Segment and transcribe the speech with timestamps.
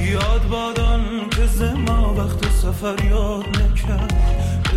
[0.00, 4.14] یاد بادان که زما وقت سفر یاد نکرد.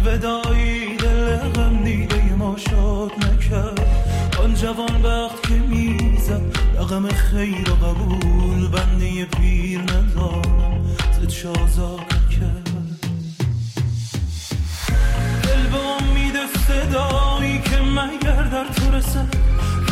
[0.04, 3.88] به ودایی دل غم دیده ما شاد نکرد.
[4.44, 6.42] آن جوان وقت که می‌زد
[6.76, 10.98] رقم خیر و قبول بنده پیر ندارم.
[11.22, 12.70] زد شازاد کرد
[15.44, 16.36] دل به امید
[16.68, 19.46] صدایی که مگر در تو رسد.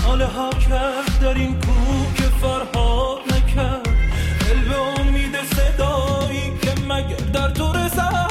[0.06, 3.88] ناله ها کرد در این کوه که فرهاد نکرد.
[4.40, 8.30] دل به امید صدایی که مگر در تو رسد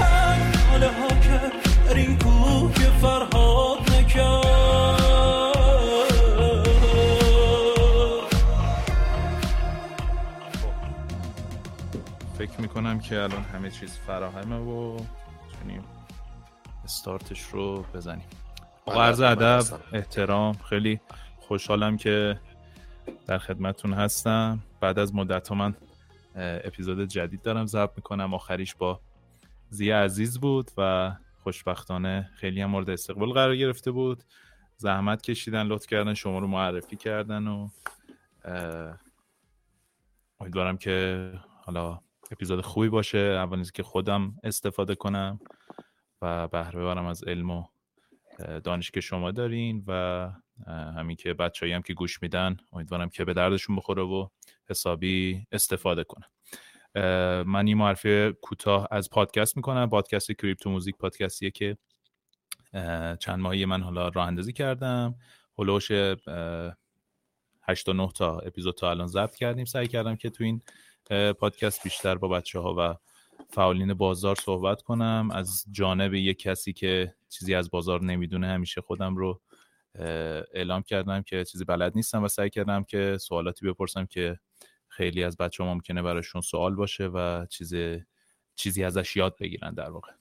[0.70, 1.52] ناله ها کرد
[1.88, 4.44] در این کوه که فرهاد نکرد.
[12.38, 15.84] فکر می‌کنم که الان همه چیز فراهمه و می‌تونیم
[16.84, 18.26] استارتش رو بزنیم.
[18.86, 19.80] بله، عرض من ادب هستم.
[19.92, 21.00] احترام خیلی
[21.44, 22.40] خوشحالم که
[23.26, 24.58] در خدمتتون هستم.
[24.80, 25.74] بعد از مدت ها من
[26.36, 28.34] اپیزود جدید دارم ضبط می‌کنم.
[28.34, 29.00] آخریش با
[29.68, 34.22] زیه عزیز بود و خوشبختانه خیلی هم مورد استقبال قرار گرفته بود.
[34.76, 37.68] زحمت کشیدن لطف کردن شما رو معرفی کردن و
[40.40, 41.30] امیدوارم که
[41.64, 43.18] حالا اپیزود خوبی باشه.
[43.18, 45.40] اول که خودم استفاده کنم
[46.22, 47.64] و بهره ببرم از علم و
[48.64, 50.30] دانش که شما دارین و
[50.66, 54.28] همین که بچه‌ای هم که گوش میدن امیدوارم که به دردشون بخوره و
[54.70, 56.26] حسابی استفاده کنن.
[57.44, 59.90] من این معرفی کوتاه از پادکست می‌کنم.
[59.90, 61.76] پادکست کریپتو موزیک پادکستیه که
[63.20, 65.14] چند ماهی من حالا راه اندازی کردم.
[65.58, 66.72] هلوش اه،
[67.62, 69.64] 8 تا 9 تا اپیزود تا الان ضبط کردیم.
[69.64, 70.62] سعی کردم که تو این
[71.32, 72.96] پادکست بیشتر با بچه ها و
[73.48, 75.28] فعالین بازار صحبت کنم.
[75.32, 79.40] از جانب یک کسی که چیزی از بازار نمی‌دونه همیشه خودم رو
[80.54, 84.38] اعلام کردم که چیزی بلد نیستم و سعی کردم که سوالاتی بپرسم که
[84.88, 87.74] خیلی از بچه ها ممکنه براشون سوال باشه و چیز
[88.54, 90.12] چیزی ازش یاد بگیرن در واقع.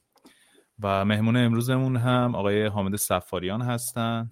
[0.79, 4.29] و مهمون امروزمون هم آقای حامد سفاریان هستن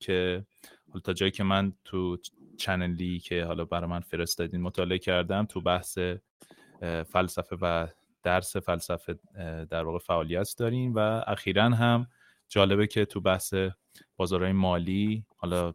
[0.00, 0.46] که
[0.88, 2.16] حالا تا جایی که من تو
[2.58, 5.98] چنلی که حالا برای من فرستادین مطالعه کردم تو بحث
[7.06, 7.86] فلسفه و
[8.22, 9.18] درس فلسفه
[9.70, 12.06] در واقع فعالیت داریم و اخیرا هم
[12.48, 13.54] جالبه که تو بحث
[14.16, 15.72] بازارهای مالی حالا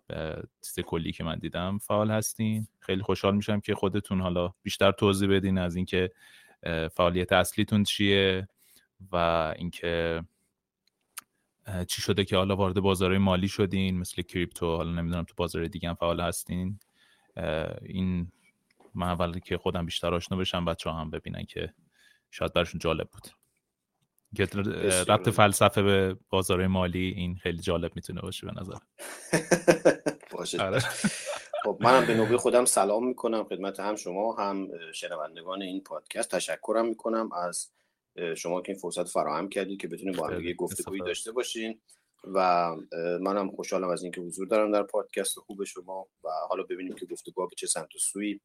[0.61, 2.67] چیز کلی که من دیدم فعال هستین.
[2.79, 6.11] خیلی خوشحال میشم که خودتون حالا بیشتر توضیح بدین از اینکه
[6.91, 8.47] فعالیت اصلیتون چیه
[9.11, 9.15] و
[9.57, 10.23] اینکه
[11.87, 15.89] چی شده که حالا وارد بازارهای مالی شدین مثل کریپتو حالا نمی‌دونم تو بازار دیگه
[15.89, 16.79] هم فعال هستین.
[17.81, 18.31] این
[18.95, 21.73] من اول که خودم بیشتر آشنا بشم بچه هم ببینن که
[22.31, 23.42] شاید برشون جالب بود.
[24.35, 24.43] که
[25.07, 25.29] ربط.
[25.29, 28.73] فلسفه به بازارهای مالی این خیلی جالب می‌تونه باشه به نظر
[30.37, 30.79] باشه آره.
[31.63, 36.85] خب منم به نوبه خودم سلام می‌کنم خدمت هم شما هم شنوندگان این پادکست تشکرم
[36.85, 37.71] می‌کنم از
[38.37, 41.01] شما که این فرصت فراهم کردید که بتونیم با هم دیگه گفتگویی.
[41.01, 41.79] داشته باشین
[42.23, 42.69] و
[43.21, 47.47] منم خوشحالم از اینکه حضور دارم در پادکست خوب شما و حالا ببینیم که گفتگوها
[47.47, 48.39] به چه سمت و سوی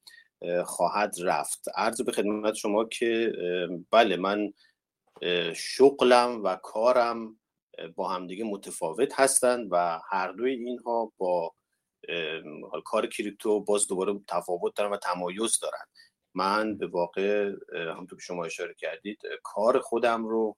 [0.64, 3.32] خواهد رفت عرض به خدمت شما که
[3.90, 4.52] بله من
[5.54, 7.40] شغلم و کارم
[7.96, 11.54] با همدیگه متفاوت هستند و هر دوی اینها با
[12.84, 15.84] کار کریپتو باز دوباره تفاوت دارن و تمایز دارن.
[16.34, 20.56] من به واقع همونطور که شما اشاره کردید کار خودم رو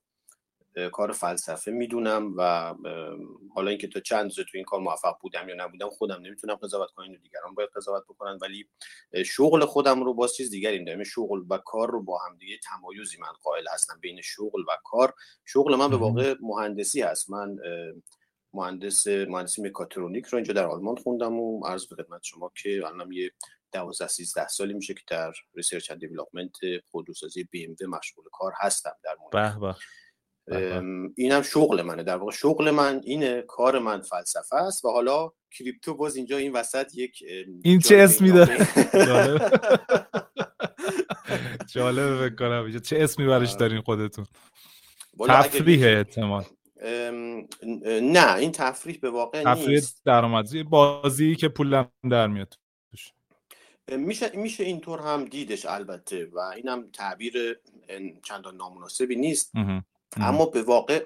[0.92, 2.74] کار فلسفه می‌دونم و
[3.54, 6.90] حالا اینکه تا چند روز تو این کار موفق بودم یا نبودم خودم نمی‌تونم قضاوت
[6.90, 8.68] کنم دیگران باید قضاوت بکنن ولی
[9.26, 11.04] شغل خودم رو باز چیز دیگری می‌دونم.
[11.04, 15.14] شغل و کار رو با هم دیگه تمایزی من قائل هستم بین شغل و کار.
[15.44, 17.30] شغل من به واقع مهندسی هست.
[17.30, 17.56] من
[18.54, 23.12] مهندس مهندسی مکاترونیک رو اینجا در آلمان خوندم و عرض به خدمت شما که الان
[23.12, 23.32] یه
[23.72, 26.52] 12 13 سالی میشه که در research and development
[26.90, 29.76] خودروسازی بی ام مشغول کار هستم در مورد
[31.16, 32.02] اینم شغل منه.
[32.02, 36.52] در واقع شغل من اینه کار من فلسفه است و حالا کریپتو باز اینجا این
[36.52, 37.24] وسط یک
[37.62, 38.66] این چه اسمی داره؟
[41.74, 44.26] جالبه بکنم چه اسمی برش دارین خودتون؟
[45.28, 46.44] تفریح احتمال.
[48.02, 50.02] نه این تفریح به واقع تفریح نیست.
[50.04, 52.54] درآمدی بازی که پول در میاد
[53.96, 57.60] میشه میشه اینطور هم دیدش البته و اینم تعبیر
[58.24, 59.52] چندان نامناسبی نیست.
[60.16, 61.04] اما به واقع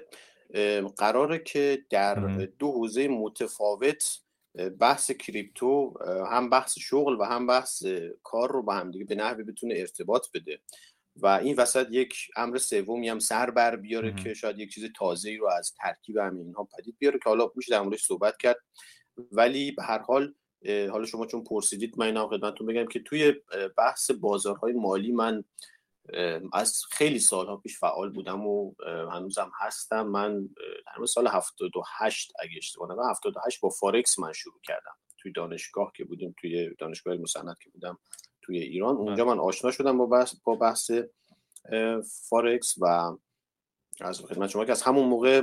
[0.97, 2.15] قراره که در
[2.59, 4.19] دو حوزه متفاوت
[4.79, 5.93] بحث کریپتو
[6.31, 7.83] هم بحث شغل و هم بحث
[8.23, 10.59] کار رو با هم دیگه به نحوی بتونه ارتباط بده.
[11.15, 15.37] و این وسط یک امر سومی هم سر بر بیاره که شاید یک چیز تازه‌ای
[15.37, 18.57] رو از ترکیب همه اینها پدید بیاره که حالا میشه در موردش صحبت کرد.
[19.31, 20.33] ولی به هر حال
[20.65, 23.33] حالا شما چون پرسیدید من اینم خدمتتون بگم که توی
[23.77, 25.43] بحث بازارهای مالی من
[26.53, 28.73] از خیلی سالها پیش فعال بودم و
[29.11, 30.07] هنوزم هستم.
[30.07, 30.49] من
[30.85, 34.95] در سال 78 اگه اشتباه نکنم 78 با فارکس من شروع کردم.
[35.17, 37.99] توی دانشگاه که بودیم توی دانشگاه مسند که بودم
[38.41, 38.95] توی ایران.
[38.95, 40.91] اونجا من آشنا شدم با بحث, با بحث
[42.29, 43.17] فارکس و
[44.01, 45.41] از خدمت شما که از همون موقع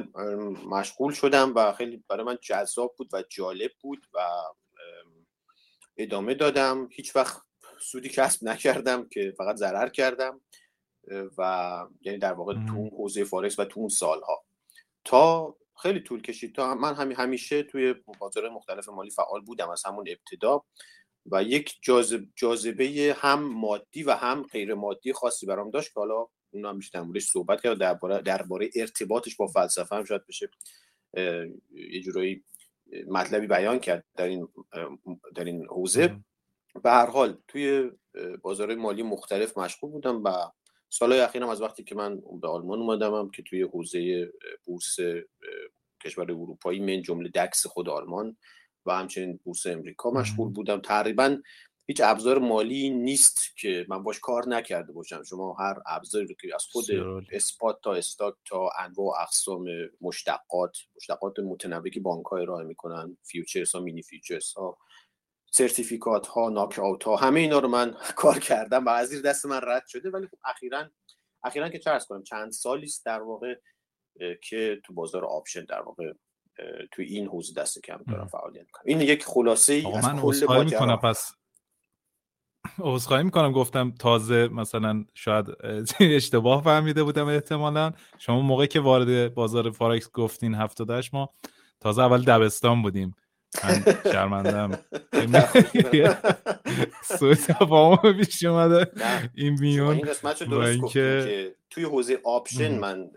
[0.67, 4.21] مشغول شدم و خیلی برای من جذاب بود و جالب بود و
[5.97, 6.89] ادامه دادم.
[6.93, 7.43] هیچ وقت
[7.83, 10.41] سودی کسب نکردم که فقط ضرر کردم
[11.39, 14.45] و یعنی در واقع تو اون حوزه فارکس و تو اون سالها.
[15.05, 19.83] تا خیلی طول کشید تا من همی همیشه توی بازار مختلف مالی فعال بودم از
[19.87, 20.65] همون ابتدا.
[21.27, 26.27] و یک جاذب جاذبه هم مادی و هم غیر مادی خاصی برام داشت که حالا
[26.51, 30.51] اون هم موردش صحبت کرد درباره درباره ارتباطش با فلسفه هم شاید بشه
[31.71, 32.45] یه جورایی
[33.07, 34.49] مطلبی بیان کرد در این
[35.35, 36.17] در این حوزه.
[36.83, 37.91] به هر حال توی
[38.43, 40.51] بازار مالی مختلف مشغول بودم و
[40.89, 44.33] سالهای اخیرم از وقتی که من به آلمان اومدم که توی حوزه
[44.65, 44.97] بورس
[46.05, 48.37] کشور اروپایی من جمله DAX خود آلمان
[48.87, 50.81] و همچنین بورس امریکا مشغول بودم.
[50.81, 51.39] تقریبا
[51.87, 55.23] هیچ ابزار مالی نیست که من باش کار نکرده باشم.
[55.23, 56.85] شما هر ابزاری رو که از خود
[57.33, 59.67] spot تا stock تا انواع اقسام
[60.01, 64.79] مشتقات مشتقات متنوعی که بانک ها ارائه می‌کنن futures ها mini futures ها
[65.55, 69.61] certificate ها knock-out ها همه اینا رو من کار کردم و از زیر دست من
[69.63, 70.11] رد شده.
[70.11, 70.91] ولی خب اخیرا
[71.45, 73.55] اخیرا که چه کنم چند سالی است در واقع
[74.43, 76.13] که تو بازار option در واقع
[76.93, 80.97] تو این حوزه دست کم دارم فعالیت کنم این یک خلاصه ای از کل می‌کنم
[80.97, 81.35] پس
[82.79, 83.53] عذرخواهی می‌کنم.
[83.53, 85.47] گفتم تازه مثلا شاید
[86.01, 87.93] اشتباه فهمیده بودم احتمالا.
[88.19, 91.31] شما موقعی که وارد بازار فارکس گفتین 78 ما
[91.81, 93.15] تازه اول دبستان بودیم.
[93.65, 94.71] من شرمندم
[97.19, 98.93] سوی تفاهم پیش اومده.
[99.35, 103.11] این میون این قسمت رو درست که توی حوزه آپشن من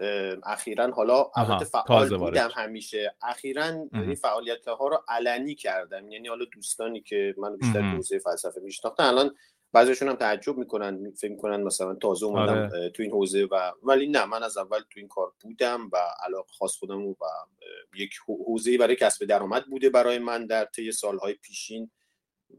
[0.43, 3.15] اخیرا حالا البته فعال بودم همیشه.
[3.21, 6.09] اخیرا این فعالیت ها رو علنی کردم.
[6.09, 9.31] یعنی حالا دوستانی که من بیشتر حوزه فلسفه میشناختن الان
[9.75, 12.89] بعضیشون هم تعجب می‌کنن فکر می‌کنن مثلا تازه اومدم آره.
[12.89, 16.47] تو این حوزه و ولی نه من از اول تو این کار بودم و علاقه
[16.59, 17.15] خاص خودم و
[17.95, 21.91] یک حوزه برای کسب درآمد بوده برای من در طی سالهای پیشین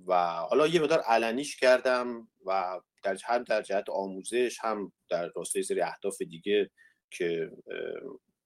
[0.07, 5.63] و حالا یه مقدار علنیش کردم و در هم در جهت آموزش هم در راستای
[5.63, 6.71] سری اهداف دیگه
[7.11, 7.51] که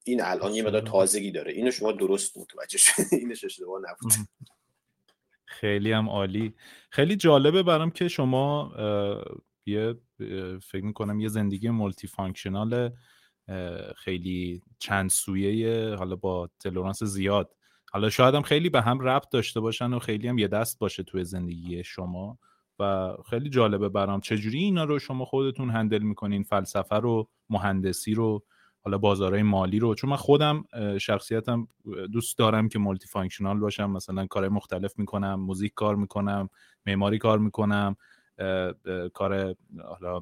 [0.03, 1.53] این الان یه مقدار تازگی داره.
[1.53, 4.13] اینو شما درست متوجه شدید اینش اشتباه نبود.
[5.51, 6.53] خیلی هم عالی.
[6.89, 8.73] خیلی جالبه برام که شما
[9.65, 9.95] یه
[10.61, 12.89] فکر می‌کنم یه زندگی multifunctional
[13.97, 17.55] خیلی چند سویه حالا با tolerance زیاد.
[17.91, 21.03] حالا شاید هم خیلی به هم ربط داشته باشن و خیلی هم یه دست باشه
[21.03, 22.39] توی زندگی شما
[22.79, 24.21] و خیلی جالبه برام.
[24.21, 28.45] چجوری اینا رو شما خودتون handle می‌کنین؟ فلسفه رو مهندسی رو؟
[28.83, 30.63] حالا بازارهای مالی رو چون من خودم
[31.01, 31.67] شخصیتم
[32.11, 36.49] دوست دارم که multifunctional باشم مثلا کار مختلف می‌کنم موزیک کار می‌کنم
[36.85, 37.95] معماری کار می‌کنم
[39.13, 39.55] کار
[39.85, 40.21] حالا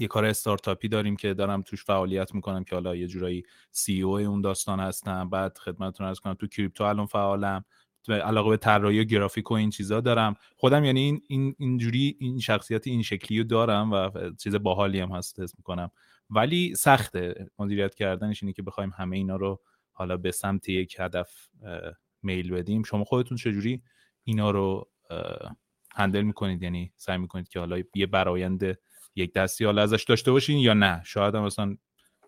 [0.00, 4.18] یه کار استارتاپی داریم که دارم توش فعالیت می‌کنم که حالا یه جورایی سی او
[4.18, 7.64] اون داستان هستم بعد خدمتتون ارز کنم تو کریپتو الان فعالم
[8.08, 10.34] علاقه به طراحی و گرافیک و این چیزا دارم.
[10.56, 15.10] خودم یعنی این این اینجوری این شخصیت این شکلی رو دارم و چیز باحالی هم
[15.10, 15.90] هست حس می‌کنم.
[16.34, 17.50] ولی سخته.
[17.58, 19.60] مدیریت کردنش اینه که بخوایم همه اینا رو
[19.92, 21.48] حالا به سمت یک هدف
[22.22, 22.82] میل بدیم.
[22.82, 23.82] شما خودتون چجوری
[24.24, 24.90] اینا رو
[25.94, 28.78] هندل می‌کنید؟ یعنی سعی می‌کنید که حالا یه برایند
[29.16, 31.76] یک دستی حالا ازش داشته باشین یا نه؟ شاید هم مثلا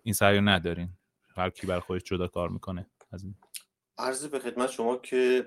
[0.03, 0.89] این سعی ندارین.
[1.37, 2.87] هر کی بر خودش جدا کار می‌کنه.
[3.11, 3.35] از این.
[3.97, 5.45] عرض به خدمت شما که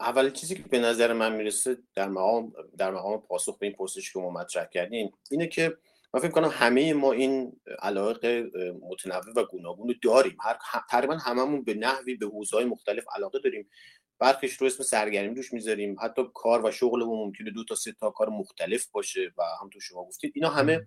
[0.00, 4.12] اول چیزی که به نظر من می‌رسه در مقام در مقام پاسخ به این پرسش
[4.12, 5.76] که ما مطرح کردیم اینه که
[6.14, 8.50] من فکر کنم همه ما این علاقه
[8.82, 10.36] متنوع و گوناگون رو داریم.
[10.40, 10.58] هر
[10.90, 13.70] تقریبا هممون به نحوی به حوزه‌های مختلف علاقه داریم.
[14.18, 15.96] برخیش رو اسم سرگرمی روش می‌ذاریم.
[16.02, 19.80] حتی کار و شغلمون ممکنه دو تا سه تا کار مختلف باشه و هم تو
[19.80, 20.32] شما گفتید.
[20.34, 20.86] اینا همه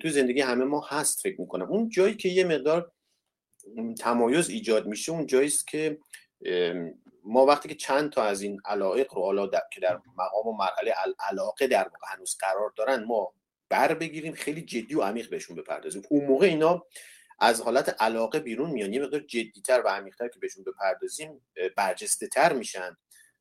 [0.00, 1.66] توی زندگی همه ما هست فکر می‌کنم.
[1.66, 2.92] اون جایی که یه مقدار
[3.98, 5.98] تمایز ایجاد میشه اون جایی است که
[7.24, 10.94] ما وقتی که چند تا از این علایق رو حالا که در مقام و مرحله
[11.30, 13.34] علاقه در واقع هنوز قرار دارن ما
[13.72, 16.02] بر بگیریم خیلی جدی و عمیق بهشون بپردازیم.
[16.10, 16.86] اون موقع اینا
[17.40, 18.92] از حالت علاقه بیرون میان.
[18.92, 22.96] یه مقدار جدیتر و عمیقتر که بهشون بپردازیم برجسته تر میشن.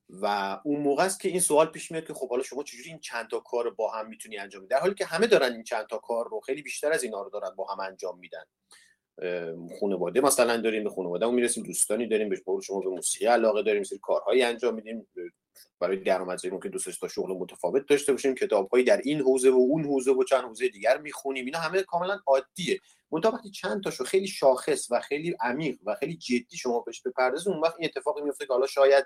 [0.10, 0.26] و
[0.64, 3.30] اون موقع است که این سوال پیش میاد که خب حالا شما چجوری این چند
[3.30, 5.98] تا کار با هم می‌تونی انجام بدی؟ در حالی که همه دارن این چند تا
[5.98, 8.44] کار رو خیلی بیشتر از اینا رو دارن با هم انجام میدن.
[9.80, 10.22] خانواده.
[10.22, 14.44] مثلا داریم به خانواده می‌رسیم دوستانی داریم به شما به موسیقی علاقه داریم سری کارهایی
[14.44, 15.08] انجام میدیم.
[15.80, 19.86] برای درآمدزایی ممکن دو تا شغل متفاوت داشته باشیم کتابهایی در این حوزه و اون
[19.86, 21.46] حوزه و چند حوزه دیگر می‌خونیم.
[21.46, 22.80] اینا همه کاملا عادیه.
[23.12, 27.54] منتها وقتی چند تاشو خیلی شاخص و خیلی عمیق و خیلی جدی شما بهش بپردازید
[27.54, 29.06] اون وقت این اتفاقی میفته که حالا شاید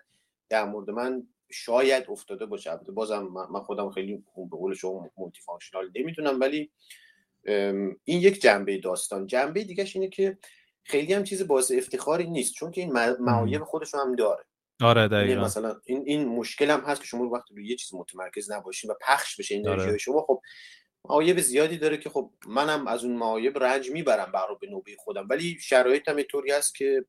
[0.49, 2.71] در مورد من شاید افتاده باشه.
[2.71, 6.71] البته بازم من خودم خیلی به قول شما multifunctional نمی‌دونم ولی
[7.45, 9.27] این یک جنبه داستان.
[9.27, 10.37] جنبه دیگه اینه که
[10.83, 14.43] خیلی هم چیز باعث افتخاری نیست چون که این معایب خودش هم داره.
[14.81, 15.41] آره یعنی دقیقا.
[15.41, 18.93] مثلا این این مشکل هم هست که شما وقتی روی یه چیز متمرکز نباشین و
[19.01, 19.97] پخش بشه این آره.
[19.97, 20.41] شما خب
[21.09, 25.27] معایب زیادی داره که خب منم از اون معایب رنج می‌برم برای به نوبه خودم.
[25.29, 27.05] ولی شرایط هم طوری هست که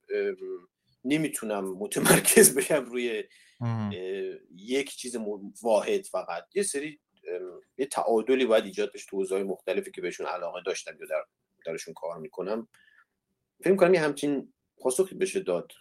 [1.04, 3.24] نمی‌تونم متمرکز بشم روی
[4.56, 5.16] یک چیز
[5.62, 6.44] واحد فقط.
[6.54, 7.00] یه سری
[7.78, 11.24] یه تعادلی باید ایجاد بشه تو حوزه‌های مختلفی که بهشون علاقه داشتم یا در
[11.66, 12.68] درشون کار می‌کنم.
[13.64, 15.72] فکر کنم یه همچین پاسخی بشه داد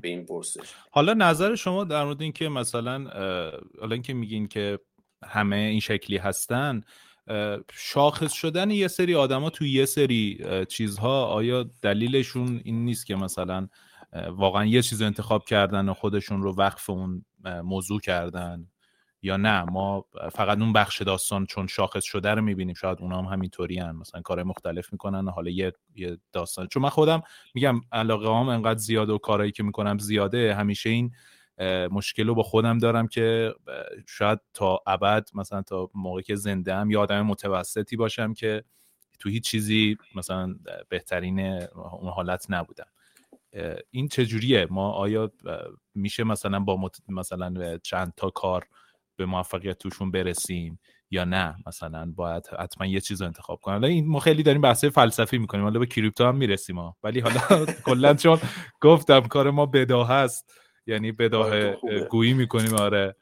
[0.00, 0.74] به این پرسش.
[0.90, 3.04] حالا نظر شما در مورد اینکه مثلا
[3.80, 4.78] حالا اینکه میگین که
[5.24, 6.80] همه این شکلی هستن
[7.72, 13.68] شاخص شدن یه سری آدما توی یه سری چیزها آیا دلیلشون این نیست که مثلا
[14.28, 18.68] واقعا یه چیز انتخاب کردن و خودشون رو وقف اون موضوع کردن؟
[19.22, 19.62] یا نه.
[19.62, 22.74] ما فقط اون بخش داستان چون شاخص شده رو می‌بینیم.
[22.74, 23.96] شاید اونا هم همینطوری هن.
[23.96, 26.66] مثلا کار مختلف می‌کنن حالا یه, یه داستان.
[26.66, 27.22] چون من خودم
[27.54, 30.54] میگم علاقه هم انقدر زیاده و کارهایی که می‌کنم زیاده.
[30.54, 31.12] همیشه این
[31.90, 33.54] مشکل رو با خودم دارم که
[34.06, 38.64] شاید تا ابد مثلا تا موقعی که زنده هم یه آدم متوسطی باشم که
[39.18, 40.56] تو هیچ چیزی مثلا
[40.88, 41.40] بهترین
[41.72, 42.86] اون حالت نبودم.
[43.90, 45.32] این چجوریه؟ ما آیا
[45.94, 48.66] میشه مثلا با مثلا چند تا کار
[49.18, 51.56] به موفقیت توشون برسیم یا نه.
[51.66, 55.64] مثلا باید حتما یه چیز انتخاب کنیم حالا این ما خیلی داریم بحث فلسفی می‌کنیم.
[55.64, 56.96] حالا به کریپتو هم می‌رسیم ها.
[57.02, 58.38] ولی حالا کلا چون
[58.80, 60.52] گفتم کار ما بداه هست
[60.86, 61.78] یعنی بداه آره،
[62.10, 63.16] گویی می‌کنیم آره.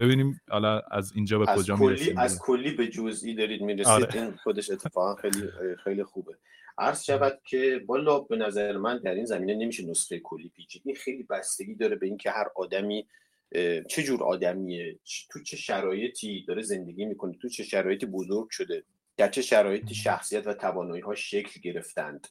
[0.00, 3.92] ببینیم حالا از اینجا به کجا می‌رسیم از کلی به جزئی دارید می‌رسید.
[3.92, 4.22] آره.
[4.22, 5.48] این خودش اتفاقا خیلی
[5.84, 6.32] خیلی خوبه.
[6.78, 10.96] عرض شود که بالا به نظر من در این زمینه نمیشه نسخه کلی پیچید این
[10.96, 13.06] خیلی بستگی داره به اینکه هر آدمی
[13.88, 14.98] چه جور آدمیه؟
[15.30, 18.84] تو چه شرایطی داره زندگی می‌کنه؟ تو چه شرایطی بزرگ شده؟
[19.16, 22.28] در چه شرایطی شخصیت و توانایی ها شکل گرفتند؟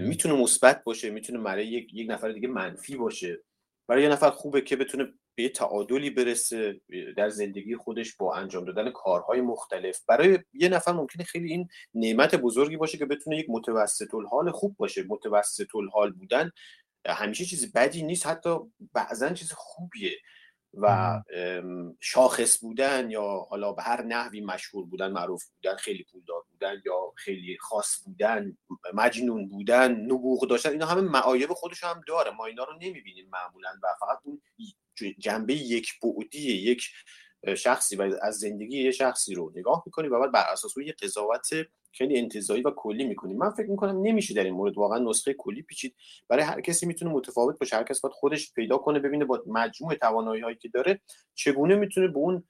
[0.00, 3.38] می‌تونه مثبت باشه می‌تونه برای یک،, یک نفر دیگه منفی باشه.
[3.88, 6.80] برای یه نفر خوبه که بتونه به یه تعادلی برسه
[7.16, 10.00] در زندگی خودش با انجام دادن کارهای مختلف.
[10.08, 14.76] برای یه نفر ممکنه خیلی این نعمت بزرگی باشه که بتونه یک متوسط الحال خوب
[14.76, 15.04] باشه.
[15.08, 16.50] متوسط الحال بودن
[17.06, 18.58] همیشه چیز بدی نیست حتی
[18.92, 20.16] بعضا چیز خوبیه.
[20.76, 21.22] و
[22.00, 27.12] شاخص بودن یا حالا به هر نحوی مشهور بودن معروف بودن خیلی پولدار بودن یا
[27.16, 28.56] خیلی خاص بودن
[28.94, 32.30] مجنون بودن نبوغ داشتن اینا همه معایب خودش هم داره.
[32.30, 34.42] ما اینا رو نمی‌بینیم معمولا و فقط اون
[35.18, 36.88] جنبه یک بعدی یک
[37.56, 41.48] شخصی و از زندگی یه شخصی رو نگاه می‌کنیم و بعد بر اساس یه قضاوت
[41.92, 45.62] خیلی انتظایی و کلی می‌کنیم من فکر می‌کنم نمیشه در این مورد واقعا نسخه کلی
[45.62, 45.94] پیچید.
[46.28, 47.76] برای هر کسی می‌تونه متفاوت باشه.
[47.76, 51.00] هر کس باید خودش پیدا کنه ببینه با مجموع توانایی هایی که داره
[51.34, 52.44] چگونه می‌تونه به اون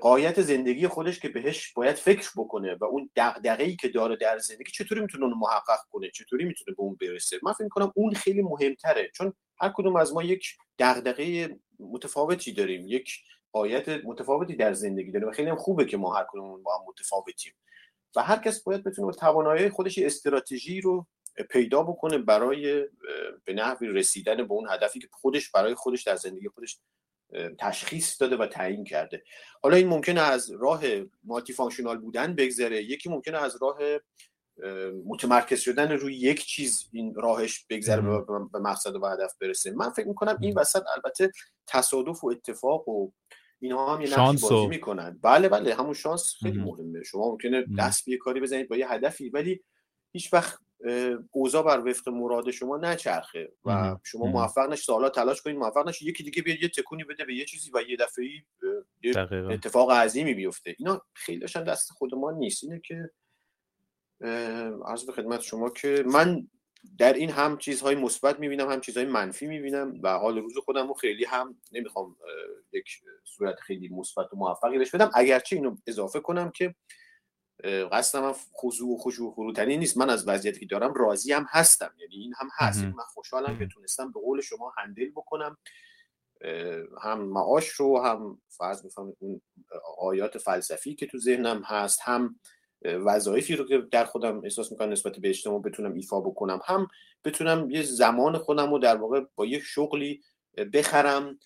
[0.00, 4.72] قایت زندگی خودش که بهش باید فکر بکنه و اون دغدغه‌ای که داره در زندگی
[4.72, 8.42] چطوری می‌تونه اون محقق کنه؟ چطوری می‌تونه به اون برسه؟ من فکر کنم اون خیلی
[8.42, 9.10] مهمتره.
[9.14, 12.86] چون هر کدوم از ما یک دغدغه متفاوتی داریم.
[12.86, 13.12] یک
[13.52, 16.84] قایت متفاوتی در زندگی داریم و خیلی هم خوبه که ما هر کدوم با هم
[16.88, 17.52] متفاوتیم.
[18.16, 21.06] و هر کس باید بتونه توانایی خودش استراتژی رو
[21.50, 22.86] پیدا بکنه برای
[23.44, 26.78] به نحوی رسیدن به اون هدفی که خودش برای خودش در زندگی خودش
[27.58, 29.22] تشخیص داده و تعیین کرده.
[29.62, 30.82] حالا این ممکنه از راه
[31.24, 33.78] multifunctional بودن بگذره یکی ممکنه از راه
[35.06, 38.02] متمرکز شدن روی یک چیز این راهش بگذره
[38.52, 39.70] به مقصد و هدف برسه.
[39.70, 41.32] من فکر می‌کنم این وسط البته
[41.66, 43.10] تصادف و اتفاق و
[43.60, 45.18] اینها هم یه نقشی بازی می‌کنن.
[45.22, 45.74] بله بله.
[45.74, 47.02] همون شانس خیلی مهمه.
[47.02, 49.60] شما ممکنه دست به کاری بزنید با یه هدفی ولی
[50.12, 50.58] هیچ وقت
[51.30, 56.08] اوضاع بر وفق مراد شما نچرخه و شما موفق نشید سوالا تلاش کنید موفق نشید
[56.08, 58.24] یکی دیگه بیاد یه تکونی بده به یه چیزی و یه دفعه
[59.50, 60.74] اتفاق عظیمی بیفته.
[60.78, 62.64] اینا خیلی دست خود ما نیست.
[62.64, 63.10] اینه که
[64.86, 66.48] عرض به خدمت شما که من
[66.98, 70.94] در این هم چیزهای مثبت می‌بینم هم چیزهای منفی می‌بینم و حال روز خودم رو
[70.94, 72.16] خیلی هم نمی‌خوام
[72.72, 72.88] یک
[73.24, 75.10] صورت خیلی مثبت و موفقی بهش بدم.
[75.14, 76.74] اگرچه اینو اضافه کنم که
[77.92, 79.96] قصدم هم خضوع و خشوع فروتنی نیست.
[79.96, 81.94] من از وضعیتی که دارم راضی هم هستم.
[81.98, 82.84] یعنی این هم هست.
[82.84, 85.56] من خوشحالم که تونستم به قول شما هندل بکنم.
[87.02, 89.40] هم معاش رو هم فرض بفهمید اون
[89.98, 92.40] آیات فلسفی که تو ذهنم هست هم
[92.84, 96.88] وظایفی رو که در خودم احساس می‌کنم نسبت به اجتماع بتونم ایفا بکنم هم
[97.24, 100.22] بتونم یه زمان خودم رو در واقع با یه شغلی
[100.72, 101.38] بخرم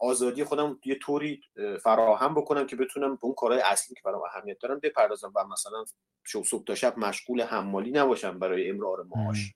[0.00, 1.40] آزادی خودم یه طوری
[1.82, 5.84] فراهم بکنم که بتونم به اون کارهای اصلی که برام اهمیت دارم بپردازم و مثلا
[6.24, 9.54] صبح تا شب مشغول حمالی نباشم برای امرار معاش.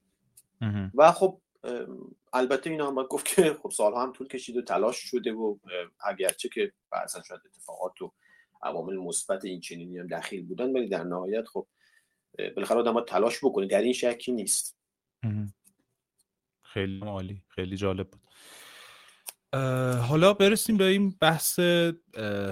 [0.95, 1.41] و خب
[2.33, 5.55] البته اینا هم باید گفت که خب سالها هم طول کشید و تلاش شده و
[5.99, 8.11] اگرچه که بعضا شاید اتفاقات و
[8.63, 11.67] عوامل مثبت این چنینی هم دخیل بودن ولی در نهایت خب
[12.55, 13.67] بالاخره آدم باید تلاش بکنه.
[13.67, 14.77] در این شکی نیست.
[16.61, 17.43] خیلی عالی.
[17.47, 18.21] خیلی جالب بود.
[19.99, 21.59] حالا برسیم به این بحث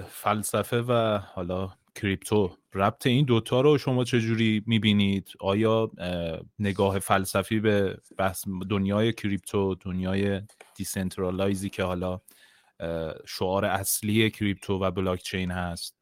[0.08, 2.56] فلسفه و حالا crypto.
[2.74, 5.90] ربط این دوتا رو شما چجوری می‌بینید؟ آیا
[6.58, 10.42] نگاه فلسفی به بحث دنیای crypto دنیای
[10.74, 12.20] decentralize ی که حالا
[13.26, 15.99] شعار اصلی crypto و بلاکچین هست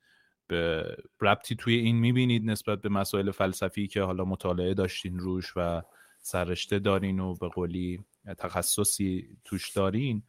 [1.20, 5.82] ربطی توی این می‌بینید نسبت به مسائل فلسفی که حالا مطالعه داشتین روش و
[6.20, 8.04] سررشته دارین و به قولی
[8.38, 10.22] تخصصی توش دارین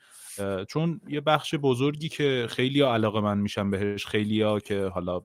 [0.68, 5.22] چون یه بخش بزرگی که خیلی علاقه من میشن بهش خیلی ها که حالا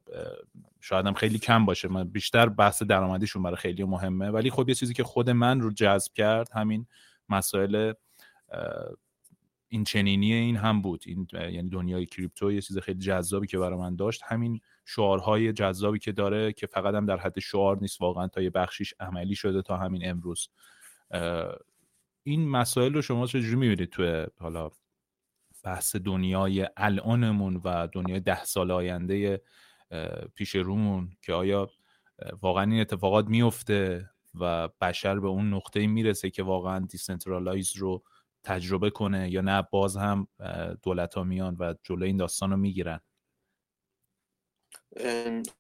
[0.81, 4.75] شاید هم خیلی کم باشه من بیشتر بحث درآمدیشون برای خیلی مهمه ولی خب یه
[4.75, 6.87] چیزی که خود من رو جذب کرد همین
[7.29, 7.93] مسائل
[9.75, 11.05] این چنینی این هم بود.
[11.07, 14.23] این یعنی دنیای کریپتو یه چیز خیلی جذابی که برای من داشت.
[14.25, 18.51] همین شعارهای جذابی که داره که فقط هم در حد شعار نیست واقعا تا یه
[18.51, 20.49] بخشیش عملی شده تا همین امروز.
[22.23, 24.71] این مسائل رو شما چجوری می‌بینید توی حالا
[25.65, 29.43] بحث دنیای الانمون و دنیای ده سال آینده
[30.35, 31.71] پیش رومون که آیا
[32.43, 38.03] واقعا این اتفاقات میفته و بشر به اون نقطه می‌رسه که واقعا decentralize رو
[38.45, 40.29] تجربه کنه یا نه باز هم
[40.83, 43.01] دولت ها میان و جلوی این داستان رو می‌گیرن.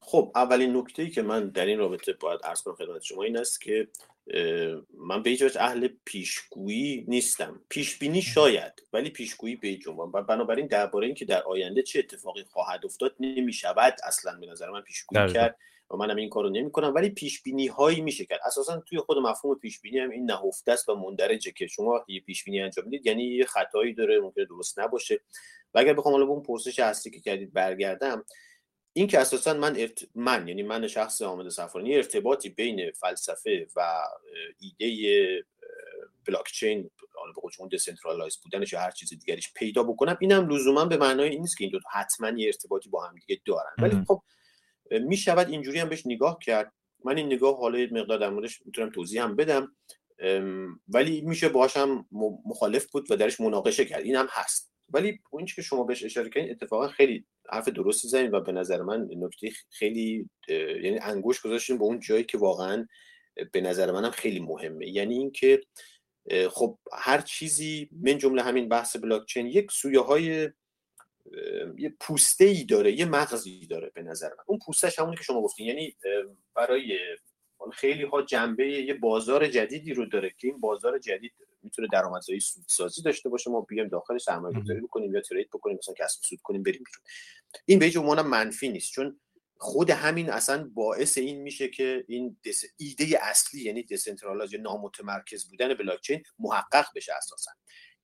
[0.00, 3.38] خب اولین نکته ای که من در این رابطه باید عرض کنم خدمت شما این
[3.38, 3.88] است که
[4.98, 7.60] من به هیچ اهل پیشگویی نیستم.
[7.68, 12.84] پیشبینی شاید ولی پیشگویی به عنوان و بنابراین درباره اینکه در آینده چه اتفاقی خواهد
[12.84, 15.58] افتاد نمی شود اصلا به نظر من پیشگویی کرد.
[15.94, 18.40] و منم این کارو نمی کنم ولی پیش بینی هایی میشه کرد.
[18.46, 22.20] اساسا توی خود مفهوم پیش بینی هم این نهفته است و مندرجه که شما یه
[22.20, 25.20] پیش بینی انجام می‌دید یعنی یه خطایی داره ممکنه درست نباشه.
[25.74, 28.24] و اگر بخوام حالا به اون پرسش اصلی که کردید برگردم
[28.92, 30.04] این که اساسا من ارت...
[30.14, 34.02] من یعنی من شخص حامد سفرانی ارتباطی بین فلسفه و
[34.58, 35.44] ایده
[36.26, 40.96] بلاکچین حالا به قول دسنترالایز بودنش یا هر چیز دیگریش پیدا بکنم اینم لزوما به
[40.96, 43.72] معنای این نیست که این دو حتما یه ارتباطی با هم دیگه دارن.
[43.78, 44.22] ولی خب
[44.90, 46.72] می شود اینجوری هم بهش نگاه کرد.
[47.04, 49.76] من این نگاه حالا مقدار در موردش می‌تونم توضیح هم بدم.
[50.88, 52.06] ولی میشه باهاش هم
[52.46, 54.04] مخالف بود و درش مناقشه کرد.
[54.04, 54.72] این هم هست.
[54.88, 58.82] ولی اون که شما بهش اشاره کردین اتفاقا خیلی حرف درستی زدین و به نظر
[58.82, 62.86] من نکته خیلی یعنی انگوش گذاشتین به اون جایی که واقعا
[63.52, 64.88] به نظر منم خیلی مهمه.
[64.88, 65.60] یعنی اینکه
[66.50, 70.50] خب هر چیزی من جمله همین بحث بلاکچین یک سویه های
[71.78, 74.44] یه پوسته ای داره یه مغزی داره به نظر من.
[74.46, 75.96] اون پوستش همونی که شما گفتین یعنی
[76.54, 76.98] برای
[77.72, 81.32] خیلی ها جنبه یه بازار جدیدی رو داره که این بازار جدید
[81.62, 83.50] می‌تونه درآمدزایی سودسازی داشته باشه.
[83.50, 87.02] ما بیایم داخل سرمایه گذاری بکنیم یا ترید بکنیم مثلا کسب سود کنیم بریم بیرون.
[87.64, 89.20] این به عنوان منفی نیست چون
[89.56, 92.36] خود همین اصلا باعث این میشه که این
[92.76, 97.50] ایده اصلی یعنی دسنترالایز یا نامتمرکز بودن بلاکچین محقق بشه اساسا.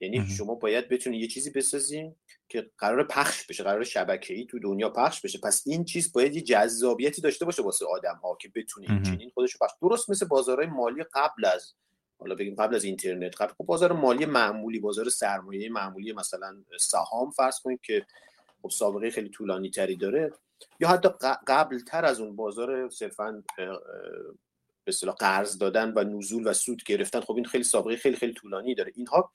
[0.00, 2.16] یعنی شما باید بتونید یه چیزی بسازیم
[2.48, 5.38] که قرار پخش بشه قرار شبکه‌ای تو دنیا پخش بشه.
[5.38, 9.30] پس این چیز باید یه جذابیتی داشته باشه واسه آدم ها که بتونه این چنین
[9.34, 9.70] خودش پخش.
[9.82, 11.74] درست مثل بازارهای مالی قبل از
[12.18, 17.30] حالا بگیم قبل از اینترنت قبل خب بازار مالی معمولی بازار سرمایه معمولی مثلا سهام
[17.30, 18.06] فرض کنید که
[18.62, 20.32] خب سابقه خیلی طولانی تری داره.
[20.80, 21.08] یا حتی
[21.46, 23.42] قبل تر از اون بازار صرفا
[24.84, 28.74] به قرض دادن و نزول و سود گرفتن خب این خیلی سابقه خیلی خیلی طولانی
[28.74, 28.92] داره.
[28.94, 29.32] اینها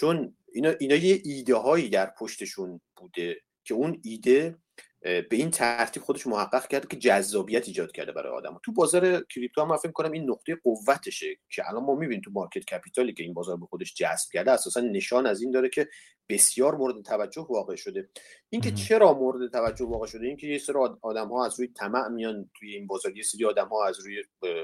[0.00, 4.58] چون اینا, اینا یه ایده هایی در پشتشون بوده که اون ایده
[5.02, 8.60] به این ترتیب خودش محقق کرده که جذابیت ایجاد کرده برای آدم.
[8.64, 12.64] تو بازار کریپتو هم فکر کنم این نقطه قوتشه که الان ما می‌بینیم تو مارکت
[12.64, 15.88] کپیتالی که این بازار به خودش جذب کرده اساسا نشان از این داره که
[16.28, 18.08] بسیار مورد توجه واقع شده.
[18.50, 22.50] اینکه چرا مورد توجه واقع شده؟ اینکه یه سری آدم ها از روی طمع میان
[22.54, 24.22] توی این بازار یه سری آدم ها از روی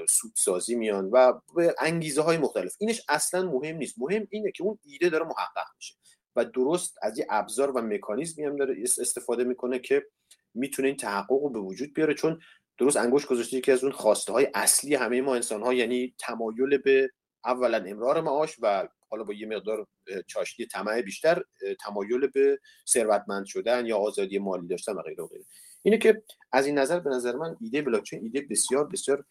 [0.09, 2.75] سودسازی میان و به انگیزه های مختلف.
[2.79, 3.95] اینش اصلا مهم نیست.
[3.97, 5.95] مهم اینه که اون ایده داره محقق میشه
[6.35, 10.05] و درست از یه ابزار و مکانیزمی هم داره استفاده می‌کنه که
[10.55, 12.39] می‌تونه این تحقق رو به وجود بیاره چون
[12.77, 16.77] درست انگوش گذاشته یکی از اون خواسته های اصلی همه ما انسان ها یعنی تمایل
[16.77, 17.11] به
[17.45, 19.87] اولا امرار معاش و حالا با یه مقدار
[20.27, 21.43] چاشنی طمع بیشتر
[21.79, 25.45] تمایل به ثروتمند شدن یا آزادی مالی داشتن و غیره و غیره.
[25.83, 29.25] اینه که از این نظر به نظر من ایده بلاکچین ایده بسیار بسیار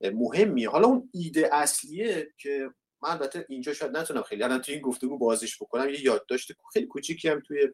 [0.00, 0.70] مهمیه.
[0.70, 2.70] حالا اون ایده اصلیه که
[3.02, 6.86] من البته اینجا شاید نتونم خیلی الان تو این گفتگو بازش بکنم یه یادداشت خیلی
[6.86, 7.68] کوچیکی هم توی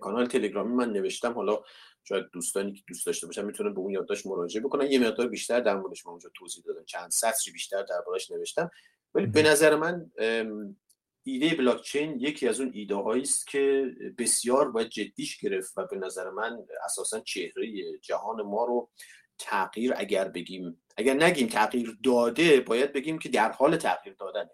[0.00, 1.32] کانال تلگرامی من نوشتم.
[1.32, 1.62] حالا
[2.04, 4.90] شاید دوستانی که دوست داشته باشن می‌تونن به اون یادداشت مراجعه بکنن.
[4.90, 8.70] یه مقدار بیشتر در موردش من اونجا توضیح دادم چند سطری بیشتر دربارش نوشتم.
[9.14, 10.10] ولی به نظر من
[11.22, 16.30] ایده بلاکچین یکی از اون ایده است که بسیار باید جدیش گرفت و به نظر
[16.30, 18.90] من اساسا چهره جهان ما رو
[19.38, 24.50] تغییر اگر بگیم اگر نگیم تغییر داده باید بگیم که در حال تغییر دادنه.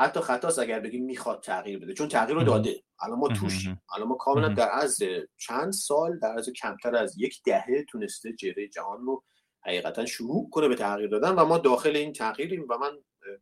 [0.00, 2.82] حتی خطاست اگر بگیم می‌خواد تغییر بده چون تغییر رو داده.
[3.00, 4.98] الان ما توش الان ما کاملا در از
[5.36, 9.24] چند سال در از کمتر از یک دهه تونسته چهره جهان رو
[9.64, 12.90] حقیقتا شروع کنه به تغییر دادن و ما داخل این تغییریم و من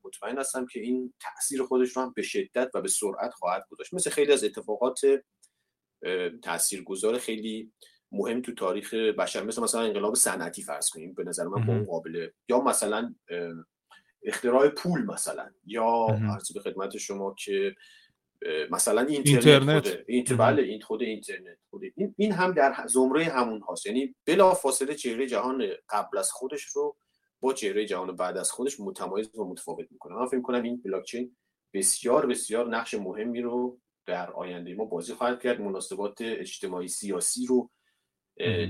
[0.04, 3.94] مطمئن هستم که این تاثیر خودش رو هم به شدت و به سرعت خواهد گذاشت.
[3.94, 5.00] مثل خیلی از اتفاقات
[6.42, 7.72] تاثیرگذار خیلی
[8.12, 12.28] مهم تو تاریخ بشر مثل مثلا انقلاب صنعتی فرض کنیم به نظر من با قابل
[12.48, 13.14] یا مثلا
[14.28, 17.74] اختراع پول مثلا یا عرض به خدمت شما که
[18.70, 19.88] مثلا اینترنت, اینترنت.
[19.88, 23.86] خود اینتر بله این خود اینترنت خود این, این هم در زمره همون هاست.
[23.86, 26.96] یعنی بلا فاصله چهره جهان قبل از خودش رو
[27.40, 30.14] با چهره جهان بعد از خودش متمایز و متفاوت می‌کنه.
[30.14, 31.36] من فکر کنم این بلاکچین
[31.74, 35.60] بسیار بسیار نقش مهمی رو در آینده ما بازی خواهد کرد.
[35.60, 37.70] مناسبات اجتماعی سیاسی رو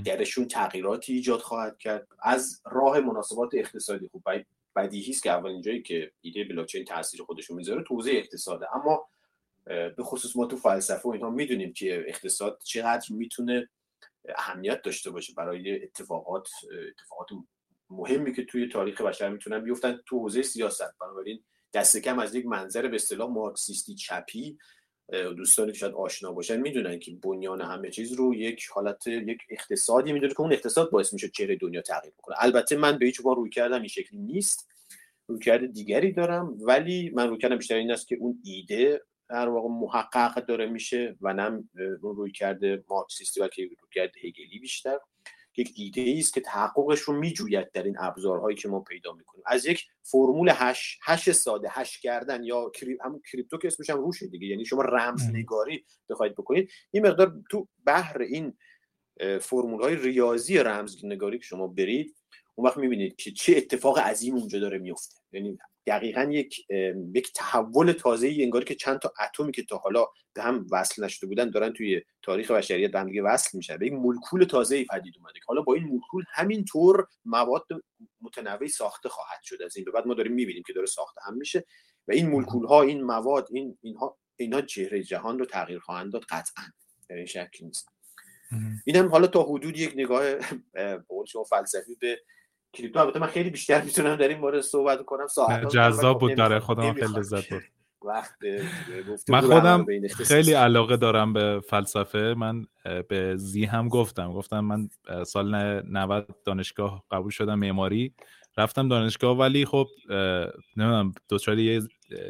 [0.05, 2.09] درشون تغییراتی ایجاد خواهد کرد.
[2.23, 4.09] از راه مناسبات اقتصادی.
[4.09, 4.23] خوب
[4.79, 8.77] بدیهی است که اولین جایی که ایده بلاکچین تاثیر خودش رو می‌ذاره تو حوزه اقتصاده.
[8.77, 9.09] اما
[9.65, 13.69] به خصوص ما تو فلسفه و اینها می‌دونیم که اقتصاد چقدر می‌تونه
[14.37, 16.49] اهمیت داشته باشه برای اتفاقات
[16.91, 17.29] اتفاقات
[17.91, 20.99] مهمی که توی تاریخ بشر می‌تونن بیفتن تو حوزه سیاست.
[21.01, 24.59] بنابراین دست کم از یک منظر به اصطلاح مارکسیستی چپی
[25.13, 30.13] دوستانی که شاید آشنا باشن می‌دونن که بنیان همه چیز رو یک حالت یک اقتصادی
[30.13, 32.37] می‌دونه که اون اقتصاد باعث میشه چهره دنیا تغییر بکنه.
[32.41, 34.69] البته من به هیچ روی کردم این شکلی نیست.
[35.27, 39.49] روی کرده دیگری دارم ولی من روی کردم بیشتر این است که اون ایده در
[39.49, 41.65] واقع محقق داره میشه و نه
[42.03, 44.99] رویکرد مارکسیستی و که رویکرد هگلی بیشتر.
[45.59, 49.45] یک ایده است که تحققش رو میجوید در این ابزارهایی که ما پیدا می‌کنیم.
[49.47, 53.99] از یک فرمول hash hash ساده hash کردن یا cryp همون crypto که اسمش هم
[53.99, 54.47] روشه دیگه.
[54.47, 56.71] یعنی شما رمزنگاری بخواید بکنید.
[56.91, 58.59] این مقدار تو بحر این
[59.41, 62.17] فرمول های ریاضی رمزنگاری که شما برید
[62.59, 66.67] اون وقت می‌بینید که چه اتفاق عظیم اونجا داره میفته یعنی دقیقا یک
[67.15, 71.05] یک تحول تازه ای انگاری که چند تا اتمی که تا حالا به هم وصل
[71.05, 73.77] نشده بودن دارن توی تاریخ بشریت به هم دیگه وصل میشن.
[73.77, 77.67] به یک مولکول تازه ای پدید اومده حالا با این مولکول همینطور مواد
[78.21, 79.63] متنوعی ساخته خواهد شد.
[79.63, 81.65] از این به بعد ما داریم می‌بینیم که داره ساخته هم میشه
[82.09, 86.23] و این مولکول ها این مواد این اینها اینها چهره جهان رو تغییر خواهند داد
[86.23, 86.65] قطعا.
[87.09, 87.89] در این شک نیست.
[88.87, 90.23] اینم حالا تا حدود یک نگاه
[90.73, 91.05] به
[91.51, 92.21] فلسفی به
[92.73, 95.27] کریپتو البته من خیلی بیشتر می‌تونم در این مورد صحبت کنم.
[95.27, 96.35] ساعت جذاب بود.
[96.35, 97.63] داره خودم خیلی لذت بود
[99.29, 102.35] من خودم خیلی علاقه دارم به فلسفه.
[102.39, 102.67] من
[103.09, 104.33] به زی هم گفتم.
[104.33, 104.89] گفتم من
[105.27, 105.55] سال
[105.93, 108.15] 90 دانشگاه قبول شدم معماری.
[108.57, 109.87] رفتم دانشگاه ولی خب
[110.77, 111.83] نمی‌دونم دوچاری یه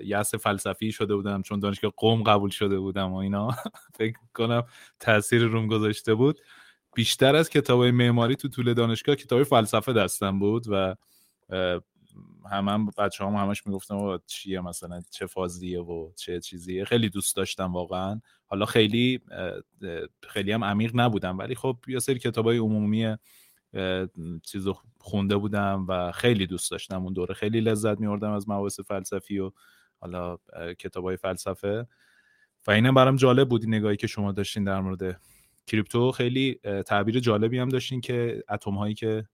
[0.04, 1.42] یأس فلسفی شده بودم.
[1.42, 3.50] چون دانشگاه قوم قبول شده بودم و اینا.
[3.98, 4.62] فکر کنم
[5.00, 6.40] تاثیر روم گذاشته بود.
[6.98, 10.94] بیشتر از کتاب معماری تو طول دانشگاه کتاب فلسفه دستم بود و
[12.50, 16.84] هم, هم بچه هم همش می‌گفتم چیه مثلا چه فازیه و چه چیزیه.
[16.84, 18.20] خیلی دوست داشتم واقعا.
[18.46, 19.20] حالا خیلی
[20.28, 23.16] خیلی هم عمیق نبودم ولی خب یه سری کتاب های عمومی
[24.42, 24.68] چیز
[25.00, 27.34] خونده بودم و خیلی دوست داشتم اون دوره.
[27.34, 29.52] خیلی لذت میوردم از مباحث فلسفی و
[30.00, 30.38] حالا
[30.78, 31.86] کتاب های فلسفه.
[32.66, 35.20] و اینم برام جالب بود نگاهی که شما داشتین در مورد
[35.68, 39.28] کریپتو خیلی تعبیر جالبی هم داشتین که اتم هایی که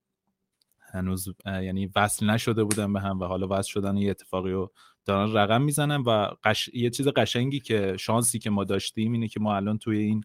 [0.93, 4.73] هنوز یعنی وصل نشده بودن به هم و حالا وصل شدن یه اتفاقی رو
[5.05, 6.29] دارن رقم می‌زنن و
[6.73, 10.25] یه چیز قشنگی که شانسی که ما داشتیم اینه که ما الان توی این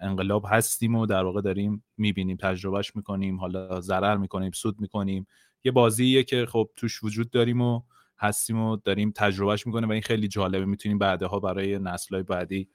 [0.00, 5.26] انقلاب هستیم و در واقع داریم می‌بینیم تجربهش می‌کنیم حالا ضرر می‌کنیم سود می‌کنیم.
[5.64, 7.82] یه بازیه که خب توش وجود داریم و
[8.18, 12.68] هستیم و داریم تجربهش می‌کنیم و این خیلی جالبه می‌تونیم بعدها برای نسلهای بعدی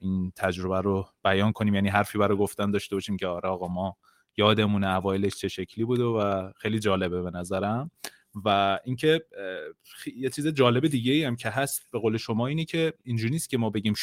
[0.00, 1.74] این تجربه رو بیان کنیم.
[1.74, 3.96] یعنی حرفی برای گفتن داشته باشیم که آره آقا ما
[4.36, 7.90] یادمون اوایلش چه شکلی بوده و خیلی جالبه به نظرم.
[8.44, 9.24] و اینکه
[10.16, 13.50] یه چیز جالب دیگه ای هم که هست به قول شما اینی که اینجوری نیست
[13.50, 13.94] که ما بگیم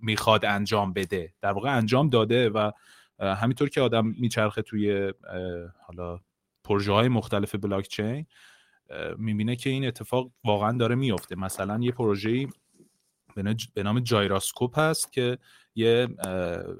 [0.00, 1.32] می‌خواد انجام بده.
[1.40, 2.70] در واقع انجام داده و
[3.20, 5.12] همینطور که آدم میچرخه توی
[5.86, 6.20] حالا
[6.64, 8.26] پروژه های مختلف بلاک چین
[9.16, 12.48] می‌بینه که این اتفاق واقعا داره میفته مثلا یه پروژه‌ای
[13.74, 15.38] به نام Gyroscope هست که
[15.74, 16.08] یه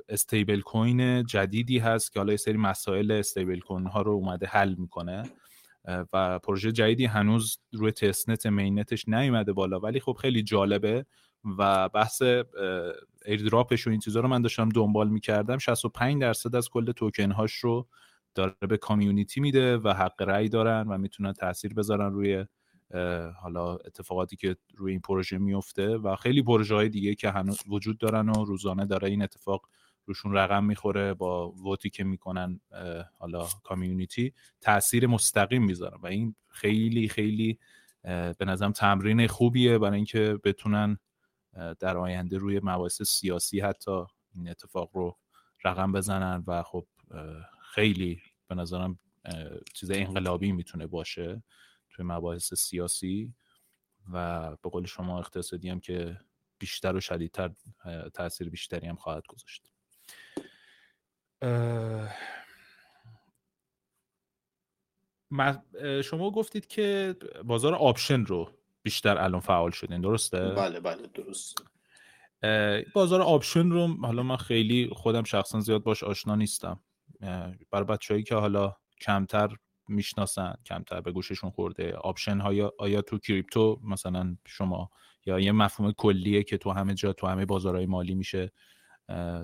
[0.09, 5.23] stablecoin جدیدی هست که حالا یه سری مسائل stablecoin ها رو اومده حل می‌کنه
[6.13, 9.81] و پروژه جدیدی هنوز روی testnet mainnet ش نیومده بالا.
[9.81, 11.07] ولی خب خیلی جالبه
[11.59, 12.23] و بحث
[13.27, 15.59] airdrop ش و این چیزا رو من داشتم دنبال می‌کردم.
[15.59, 17.89] 65 درصد از کل توکن هاش رو
[18.35, 22.45] داره به کامیونیتی میده و حق رأی دارن و می‌تونن تاثیر بذارن روی
[23.43, 27.99] حالا اتفاقاتی که روی این پروژه میفته و خیلی پروژه های دیگه که هنوز وجود
[27.99, 29.69] دارن و روزانه داره این اتفاق
[30.07, 32.61] روشون رقم می‌خوره با ووتی که می‌کنن
[33.19, 37.59] حالا کامیونیتی تاثیر مستقیم می‌ذارن و این خیلی خیلی
[38.39, 40.99] به نظرم تمرین خوبیه برای اینکه بتونن
[41.79, 45.17] در آینده روی مباحث سیاسی حتی این اتفاق رو
[45.65, 46.87] رقم بزنن و خب
[47.75, 48.99] خیلی به نظرم
[49.75, 51.43] چیز انقلابی می‌تونه باشه.
[51.99, 53.35] توی مباحث سیاسی
[54.13, 56.21] و به قول شما اقتصادی هم که
[56.59, 57.51] بیشتر و شدیدتر
[58.15, 59.73] تاثیر بیشتری هم خواهد گذاشت.
[66.05, 68.51] شما گفتید که بازار آپشن رو
[68.83, 71.63] بیشتر الان فعال شدین درسته؟ بله بله درست
[72.95, 76.81] بازار option رو حالا من خیلی خودم شخصا زیاد باش آشنا نیستم.
[77.71, 79.57] برای بچههایی که حالا کمتر
[79.89, 81.93] می‌شناسن کمتر به گوششون خورده.
[81.93, 84.91] option ها آیا تو crypto مثلا شما
[85.27, 88.53] یا یه مفهوم کلیه که تو همه جا تو همه بازارهای مالی میشه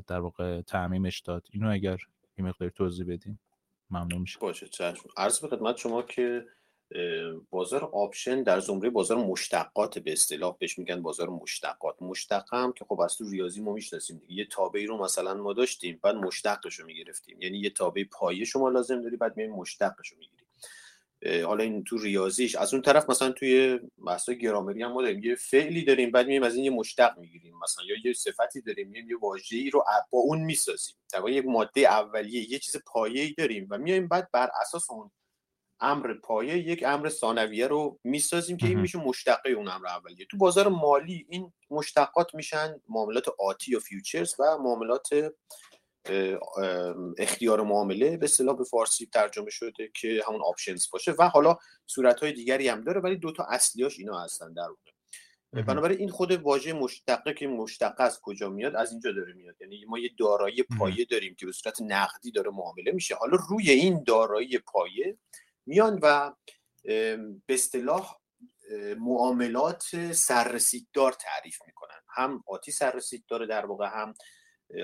[0.06, 1.46] در واقع تعمیمش داد.
[1.50, 1.98] اینو اگر
[2.38, 3.38] یه مقدار توضیح بدین
[3.90, 5.08] ممنون میشه باشه چشم.
[5.16, 6.44] عرض به خدمت شما که
[7.50, 12.02] بازار آپشن در زمره بازار مشتقات به اصطلاح بهش میگن بازار مشتقات.
[12.02, 16.00] مشتق هم که خب از تو ریاضی ما می‌شناسیم یه تابعی رو مثلا ما داشتیم
[16.02, 17.42] بعد مشتقش رو می‌گرفتیم.
[17.42, 20.44] یعنی یه تابع پایه شما لازم داری بعد میای مشتقش رو می‌گیری
[21.44, 25.24] حالا این تو ریاضیش از اون طرف مثلا توی بحث گرامری هم داریم.
[25.24, 28.88] یه فعلی داریم بعد میایم از این یه مشتق می‌گیریم مثلا یا یه صفتی داریم
[28.88, 30.96] میایم یه واژه‌ای رو با اون می‌سازیم.
[31.12, 35.10] در یک ماده اولیه یه چیز پایه‌ای داریم و میایم بعد بر اساس اون
[35.80, 40.26] امر پایه یک امر ثانویه رو می‌سازیم که این میشه مشتقه اون امر اولیه.
[40.30, 45.08] تو بازار مالی این مشتقات میشن معاملات آتی یا futures و معاملات
[47.18, 48.16] اختیار معامله.
[48.16, 52.68] به اصطلاح به فارسی ترجمه شده که همون options باشه و حالا صورت های دیگری
[52.68, 54.94] هم داره ولی دوتا اصلیاش اینا هستن در واقع.
[55.62, 59.54] بنابراین این خود واژه مشتقه که مشتقه از کجا میاد؟ از اینجا داره میاد.
[59.60, 63.14] یعنی ما یه دارایی پایه داریم که به صورت نقدی داره معامله میشه.
[63.14, 65.18] حالا روی این دارایی پایه
[65.66, 66.32] میان و
[67.46, 68.20] به اصطلاح
[68.98, 72.00] معاملات سررسیددار تعریف می‌کنن.
[72.08, 74.14] هم آتی سررسیددار در واقع هم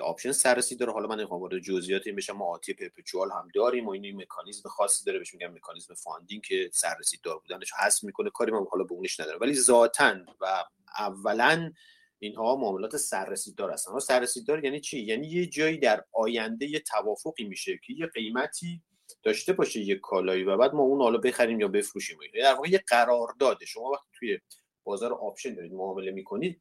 [0.03, 3.90] option سررسید داره حالا من وارد جزئیات این بشم ما آتی perpetual هم داریم و
[3.90, 8.31] این مکانیزم خاصی داره بهش میگن مکانیزم funding که سررسید دار بودنش حذف می‌کنه.
[8.31, 10.64] کاری من حالا به اونش نداره ولی ذاتا و
[10.99, 11.73] اولا
[12.19, 13.99] اینها معاملات سررسید دار هستن.
[13.99, 18.83] سررسید دار یعنی چی؟ یعنی یه جایی در آینده یه توافقی میشه که یه قیمتی
[19.22, 22.85] داشته باشه یه کالایی و بعد ما اون حالا بخریم یا بفروشیم در واقع یه
[22.87, 24.38] قرارداد شما وقتی توی
[24.85, 26.61] بازار آپشن دارید معامله می‌کنید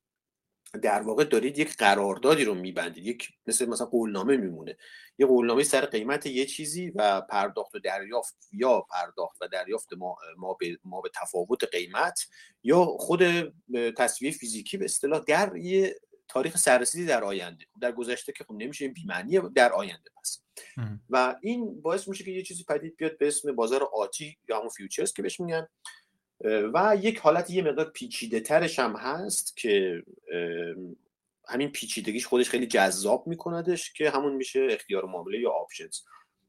[0.81, 3.05] در واقع دارید یک قراردادی رو میبندید.
[3.05, 4.77] یک مثل مثلا قولنامه میمونه.
[5.17, 10.15] یه قولنامه سر قیمت یه چیزی و پرداخت و دریافت یا پرداخت و دریافت ما,
[10.37, 12.19] ما, به, ما به تفاوت قیمت
[12.63, 13.23] یا خود
[13.97, 15.95] تصویه فیزیکی به اصطلاح در یه
[16.29, 17.65] تاریخ سررسیدی در آینده.
[17.81, 20.41] در گذشته که خب نمیشه این بی‌معنی در آینده پس.
[21.09, 24.69] و این باعث میشه که یه چیزی پدید بیاد به اسم بازار آتی یا همون
[24.69, 25.67] futures که بهش میگن.
[26.73, 30.03] و یک حالت یه مقدار پیچیده ترش هم هست که
[31.47, 35.99] همین پیچیدگیش خودش خیلی جذاب میکندش که همون میشه اختیار معامله یا options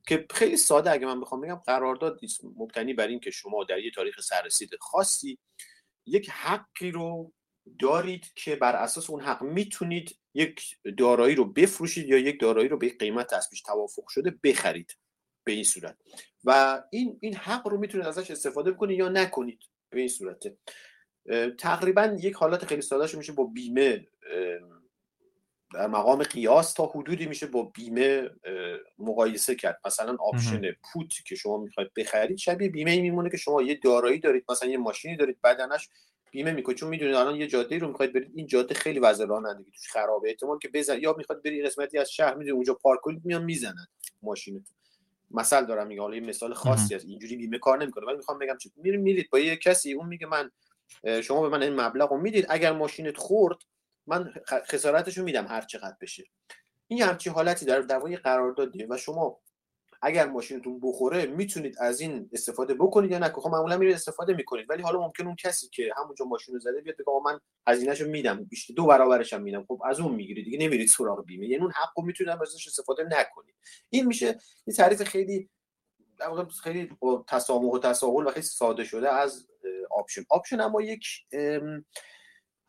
[0.06, 2.20] که خیلی ساده اگه من بخوام بگم قرارداد
[2.56, 5.38] مبتنی بر این که شما در یه تاریخ سررسید خاصی
[6.06, 7.32] یک حقی رو
[7.78, 10.62] دارید که بر اساس اون حق می‌تونید یک
[10.98, 14.96] دارایی رو بفروشید یا یک دارایی رو به قیمت تثبیت توافق شده بخرید
[15.44, 15.96] به این صورت.
[16.44, 20.42] و این این حق رو می‌تونید ازش استفاده بکنید یا نکنید به این صورت.
[21.58, 24.06] تقریبا یک حالت خیلی ساده میشه با بیمه
[25.74, 28.30] در مقام قیاس تا حدودی میشه با بیمه
[28.98, 29.80] مقایسه کرد.
[29.84, 34.44] مثلا آپشن پوت که شما می‌خواید بخرید شبیه بیمه میمونه که شما یه دارایی دارید
[34.48, 35.88] مثلا یه ماشینی دارید بدنش
[36.30, 39.70] بیمه می‌کنید چون می‌دونید الان یه جاده رو می‌خواید برید این جاده خیلی وضع رانندگی
[39.70, 40.28] توش خرابه.
[40.28, 43.86] احتمال که بزن یا می‌خواد بری قسمتی از شهر می‌دونید اونجا پارک کنید میان می‌زنن
[44.22, 44.76] ماشینتون
[45.30, 48.06] مثال دارم میگم حالا یه مثال خاصی از اینجوری بیمه کار نمی‌کنه.
[48.06, 50.50] ولی می‌خوام بگم چی؟ میرید میرید با یه کسی اون میگه من
[51.22, 53.56] شما به من این مبلغ رو می‌دید اگر ماشینت خورد
[54.06, 56.24] من خسارتش رو میدم هر چقدر بشه.
[56.86, 59.40] این همچی حالتی در در واقع قراردادیه و شما
[60.02, 64.70] اگر ماشینتون بخوره می‌تونید از این استفاده بکنید یا نه؟ خب معمولا میرید استفاده می‌کنید
[64.70, 68.44] ولی حالا ممکن اون کسی که همونجا ماشین رو زده بیاد بگه من هزینهشو میدم
[68.44, 69.64] بیشتر دو برابرش هم میدم.
[69.68, 71.46] خب از اون می‌گیرید دیگه نمیرید سراغ بیمه.
[71.46, 73.54] یعنی اون حقو می‌تونید ازش استفاده نکنید.
[73.90, 75.50] این میشه یه تعریف خیلی
[76.62, 76.90] خیلی
[77.28, 79.46] تسامح و تساهل و خیلی ساده شده از
[79.90, 80.24] option.
[80.30, 81.06] option اما یک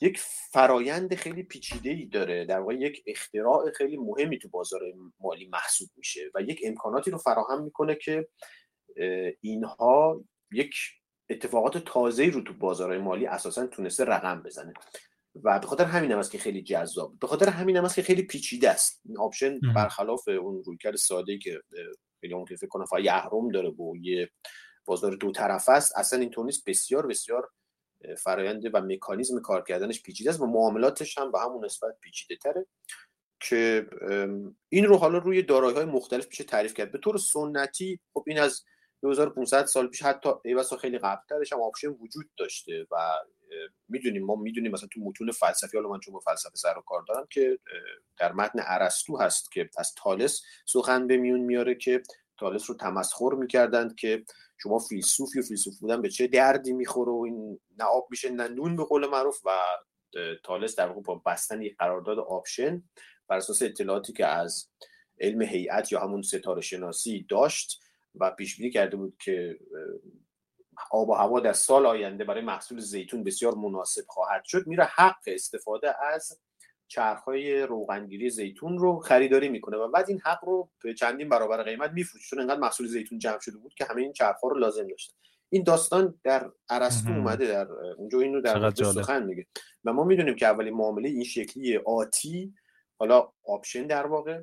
[0.02, 0.20] یک
[0.52, 2.46] فرایند خیلی پیچیده ای داره.
[2.46, 4.82] در واقع یک اختراع خیلی مهمی تو بازار
[5.20, 8.28] مالی محسوب میشه و یک امکاناتی رو فراهم می‌کنه که
[9.42, 10.76] اینها یک
[11.30, 14.74] اتفاقات تازه رو تو بازارهای مالی اساسا تونسته رقم بزنه.
[15.44, 17.20] و به خاطر همین هم است که خیلی جذاب.
[17.20, 19.02] به خاطر همین هم است که خیلی پیچیده است.
[19.06, 21.62] این option برخلاف اون رویکرد ساده که
[22.22, 24.30] خیلی ممکن فکر کنه فقط اهرم داره و یه
[24.86, 26.70] بازار دو طرف است اصلا اینطور نیست.
[26.70, 27.50] بسیار بسیار
[28.18, 32.66] فرایند و مکانیزم کار کردنش پیچیده است و معاملاتش هم به همون نسبت پیچیده تره
[33.40, 33.88] که
[34.70, 36.92] این رو حالا روی دارایی های مختلف میشه تعریف کرد.
[36.92, 38.64] به طور سنتی خب این از
[39.02, 42.98] 2500 سال پیش حتی ای بسا خیلی قبلترش هم option وجود داشته و
[43.90, 47.04] می‌دونیم ما می‌دونیم مثلا تو متون فلسفی حالا من چون با فلسفه سر و کار
[47.08, 47.60] دارم که
[48.18, 52.04] در متن ارسطو هست که از تالس سخن به میون میاره که
[52.42, 54.24] تالس رو تمسخر می‌کردند که
[54.58, 58.48] شما فیلسوفی و فیلسوف بودن به چه دردی می‌خوره و این نه آب میشه نه
[58.48, 59.50] نون به قول معروف و
[60.44, 62.84] تالس در واقع با بستن یک قرارداد option
[63.28, 64.68] بر اساس اطلاعاتی که از
[65.20, 67.82] علم هیئت یا همون ستاره شناسی داشت
[68.16, 69.60] و پیش بینی کرده بود که
[70.92, 75.24] آب و هوا در سال آینده برای محصول زیتون بسیار مناسب خواهد شد میره حق
[75.28, 76.42] استفاده از
[76.92, 81.92] چرخهای روغنگیری زیتون رو خریداری می‌کنه و بعد این حق رو به چندین برابر قیمت
[81.92, 85.14] میفروشه چون انقدر محصول زیتون جمع شده بود که همه این چرخها رو لازم داشته.
[85.50, 89.46] این داستان در ارسطو اومده در اونجا اینو در سخن میگه.
[89.86, 92.54] و ما می‌دونیم که اولین معامله این شکلی آتی
[93.00, 94.42] حالا option در واقع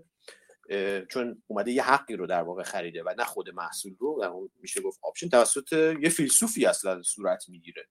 [1.08, 4.80] چون اومده یه حقی رو در واقع خریده و نه خود محصول رو و میشه
[4.80, 7.86] گفت option توسط یه فیلسوفی اصلا صورت می‌گیره.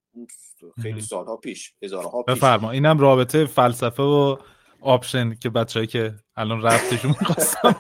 [0.81, 2.35] خیلی سالها پیش هزارها پیش.
[2.35, 2.71] بفرما.
[2.71, 4.37] اینم رابطه فلسفه و
[4.81, 7.75] option که بچه‌ای که الان ربطشون می‌خواستم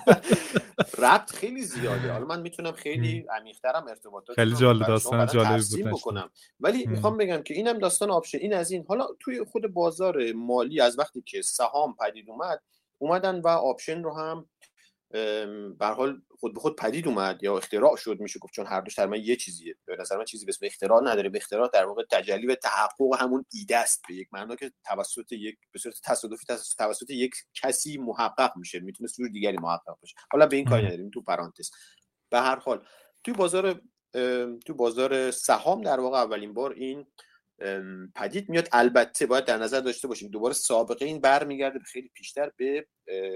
[0.97, 2.11] ربط خیلی زیاده.
[2.11, 6.29] حالا من می‌تونم خیلی عمیق‌ترم ارتباطات خیلی جالب داستان جالبی بود بکنم.
[6.59, 8.37] ولی می‌خوام بگم که اینم داستان option.
[8.37, 8.85] این از این.
[8.87, 12.61] حالا توی خود بازار مالی از وقتی که سهام پدید اومد
[12.97, 14.49] اومدن و آپشن رو هم
[15.09, 18.95] به حال خود به خود پدید اومد یا اختراع شد میشه گفت چون هر دوش
[18.95, 19.75] در من یه چیزیه.
[19.85, 21.29] به نظر من چیزی به اسم اختراع نداره.
[21.29, 25.31] به اختراع در واقع تجلی و تحقق همون ایده است به یک معنا که توسط
[25.31, 26.45] یک به صورت تصادفی
[26.77, 28.79] توسط یک کسی محقق میشه.
[28.79, 31.71] می‌تونه سور دیگری محقق بشه حالا به این کاری نداریم تو پرانتز.
[32.29, 32.87] به هر حال
[33.23, 33.81] تو بازار
[34.65, 37.05] تو بازار سهام در واقع اولین بار این
[38.15, 38.69] پدید میاد.
[38.71, 42.87] البته باید در نظر داشته باشیم دوباره سابقه این برمیگرده به خیلی پیشتر به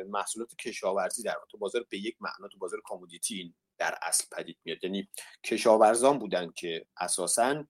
[0.10, 4.84] محصولات کشاورزی در تو بازار به یک معنا تو بازار commodity در اصل پدید میاد.
[4.84, 5.08] یعنی
[5.44, 7.66] کشاورزان بودن که اساسا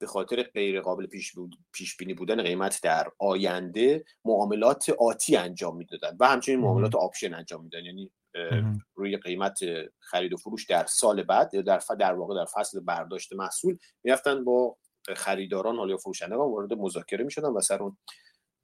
[0.00, 1.34] به خاطر غیر قابل پیش,
[1.72, 7.64] پیش بینی بودن قیمت در آینده معاملات آتی انجام می‌دادن و همچنین معاملات option انجام
[7.64, 8.10] میدن یعنی
[8.94, 9.58] روی قیمت
[9.98, 14.44] خرید و فروش در سال بعد یا در در واقع در فصل برداشت محصول می‌رفتن
[14.44, 14.76] با
[15.16, 17.96] خریداران حالا یا فروشندگان وارد مذاکره می‌شدن و سر اون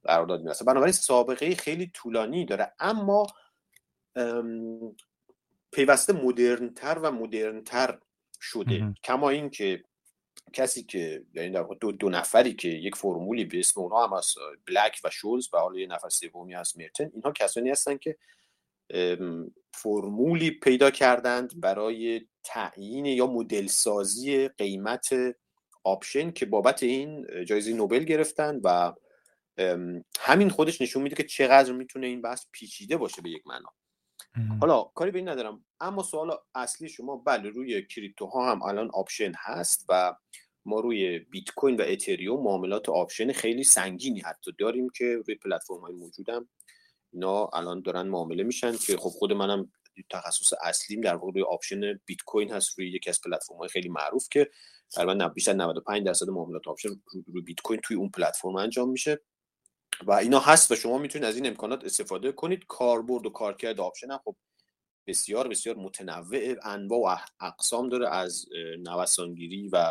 [0.05, 0.65] قرارداد می‌رسه.
[0.65, 2.73] بنابراین سابقه خیلی طولانی داره.
[2.81, 3.27] اما
[5.73, 7.99] پیوسته مدرنتر و مدرنتر
[8.41, 8.95] شده.
[9.05, 9.85] کما این که
[10.53, 14.35] کسی که یعنی در دو, دو نفری که یک فرمولی به اسم اونها هم از
[14.67, 18.17] بلک و شولز و حالا یه نفر سومی هست مرتن اینها کسانی هستن که
[19.73, 25.09] فرمولی پیدا کردند برای تعیین یا مدل سازی قیمت
[25.87, 28.93] option که بابت این جایزه نوبل گرفتن و
[30.21, 33.69] همین خودش نشون میده که چقدر می‌تونه این بحث پیچیده باشه به یک معنا.
[34.61, 38.91] حالا کاری به این ندارم اما سوال اصلی شما بله روی crypto ها هم الان
[38.95, 40.15] option هست و
[40.65, 45.79] ما روی بیت کوین و اتریوم معاملات option خیلی سنگینی حتی داریم که روی پلتفرم
[45.79, 46.49] های موجودم
[47.13, 49.73] اینا الان دارن معامله میشن که خب خود منم
[50.11, 53.89] تخصص اصلیم در واقع روی option بیت کوین هست روی یکی از پلتفرم های خیلی
[53.89, 54.51] معروف که
[54.93, 56.89] تقریبا بیشتر 95 درصد معاملات option
[57.27, 59.21] روی بیت کوین توی اون پلتفرم انجام میشه.
[60.07, 62.65] و اینا هست و شما می‌تونید از این امکانات استفاده کنید.
[62.69, 64.37] کاربرد و کارکرد option هم خب
[65.07, 68.47] بسیار بسیار متنوع انواع و اقسام داره از
[68.79, 69.91] نوسانگیری و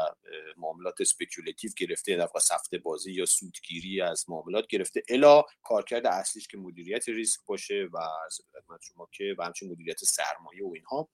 [0.58, 5.04] معاملات speculative گرفته در سفته بازی یا سودگیری از معاملات گرفته.
[5.10, 8.42] الا کارکرد اصلیش که مدیریت ریسک باشه و از
[8.82, 11.10] شما که و همچنین مدیریت سرمایه و اینها.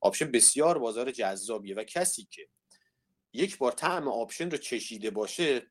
[0.00, 2.48] option بسیار بازار جذابیه و کسی که
[3.34, 5.66] یک بار طعم option رو چشیده باشه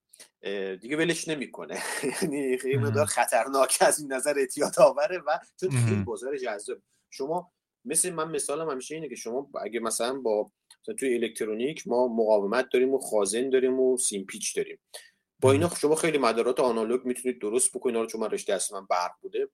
[0.82, 1.82] دیگه ولش نمی‌کنه.
[2.22, 6.78] یعنی خیلی مقدار خطرناک از این نظر اعتیاد آوره و چون خیلی بازار جذاب.
[7.10, 7.52] شما
[7.86, 10.52] مثل من مثالم همیشه اینه که شما اگه مثلا با
[11.00, 14.80] توی الکترونیک ما مقاومت داریم و خازن داریم و سیمپیچ داریم.
[15.40, 17.96] با اینا شما خیلی مدارات آنالوگ می‌تونید درست بکنید.
[17.96, 19.50] رو چون من رشته اصلا من برق بوده.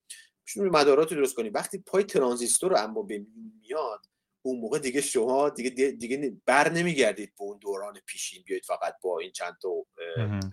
[0.45, 1.55] شما مدارات درست کنید.
[1.55, 3.25] وقتی پای ترانزیستور اما به
[3.61, 4.05] میاد
[4.41, 9.19] اون موقع دیگه شما دیگه دیگه بر نمیگردید به اون دوران پیشین بیاید فقط با
[9.19, 9.69] این چند تا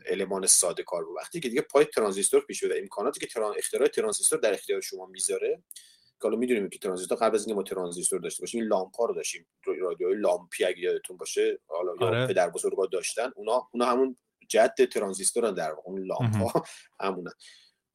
[0.07, 3.89] المان ساده کار بود وقتی که دیگه پای ترانزیستور پیش و امکاناتی که تران اختراع
[3.89, 5.63] ترانزیستور در اختیار شما می‌ذاره
[6.21, 9.05] که حالا می‌دونیم که ترانزیستور قبل از اینکه ما ترانزیستور داشته باشیم این لامپ ها
[9.05, 9.47] رو داشتیم.
[9.67, 12.27] رادیوی لامپی اگه یادتون باشه حالا آره.
[12.27, 14.17] پدر بزرگا داشتن اونا اونا همون
[14.49, 16.65] جد ترانزیستور در واقع اون لامپ ها
[17.01, 17.33] همونن.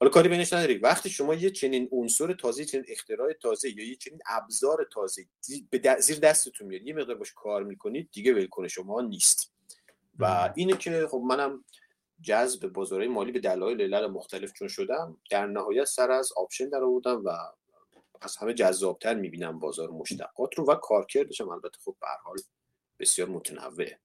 [0.02, 3.96] حالا کاری بینش نداری وقتی شما یه چنین عنصر تازه چنین اختراع تازه یا یه
[3.96, 5.26] چنین ابزار تازه
[5.70, 9.54] به زیر دستتون میاد یه مقدار باش کار می‌کنید دیگه ولکن شما نیست.
[10.20, 11.64] و اینه که خب منم
[12.22, 16.84] جذب بازارهای مالی به دلایل علل مختلف چون شدم در نهایت سر از آپشن در
[16.84, 17.30] آوردم و
[18.22, 22.38] از همه جذابتر می‌بینم بازار مشتقات رو و کارکردشم البته خب به حال
[23.00, 24.00] بسیار متنوعه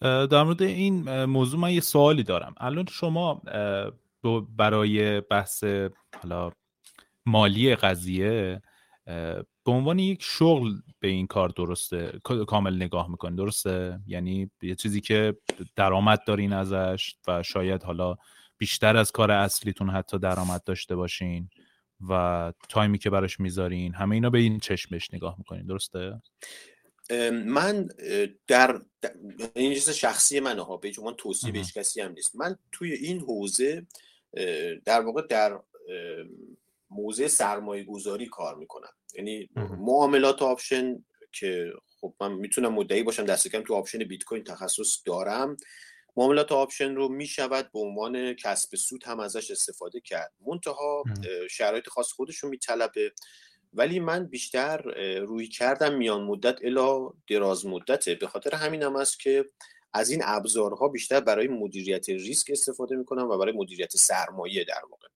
[0.00, 2.54] در مورد این موضوع من یه سوالی دارم.
[2.58, 3.42] الان شما
[4.40, 5.64] برای بحث
[6.22, 6.50] حالا
[7.26, 8.62] مالی قضیه
[9.64, 15.00] به عنوان یک شغل به این کار درسته کامل نگاه می‌کنید درسته؟ یعنی یه چیزی
[15.00, 15.36] که
[15.76, 18.16] درآمد دارین ازش و شاید حالا
[18.58, 21.50] بیشتر از کار اصلیتون حتی درآمد داشته باشین
[22.08, 26.22] و تایمی که براش می‌ذارین همه اینا به این چشمش نگاه می‌کنین درسته؟
[27.46, 27.88] من
[28.46, 28.80] در
[29.54, 32.36] این چیز شخصی منه ها به من توصیه به کسی هم نیست.
[32.36, 33.86] من توی این حوزه
[34.84, 35.60] در واقع در
[36.90, 39.48] حوزه سرمایه گذاری کار می‌کنم یعنی
[39.78, 45.02] معاملات option که خب من می‌تونم مدعی باشم دست کم تو option بیت کوین تخصص
[45.06, 45.56] دارم
[46.16, 50.32] معاملات option رو می‌شود به عنوان کسب سود هم ازش استفاده کرد.
[50.46, 51.04] منتها
[51.50, 53.12] شرایط خاص خودش رو میطلبه.
[53.72, 54.80] ولی من بیشتر
[55.20, 58.14] روی کردم میان مدت الا دراز مدته.
[58.14, 59.44] به خاطر همین هم است که
[59.92, 65.08] از این ابزارها بیشتر برای مدیریت ریسک استفاده می‌کنم و برای مدیریت سرمایه در واقع.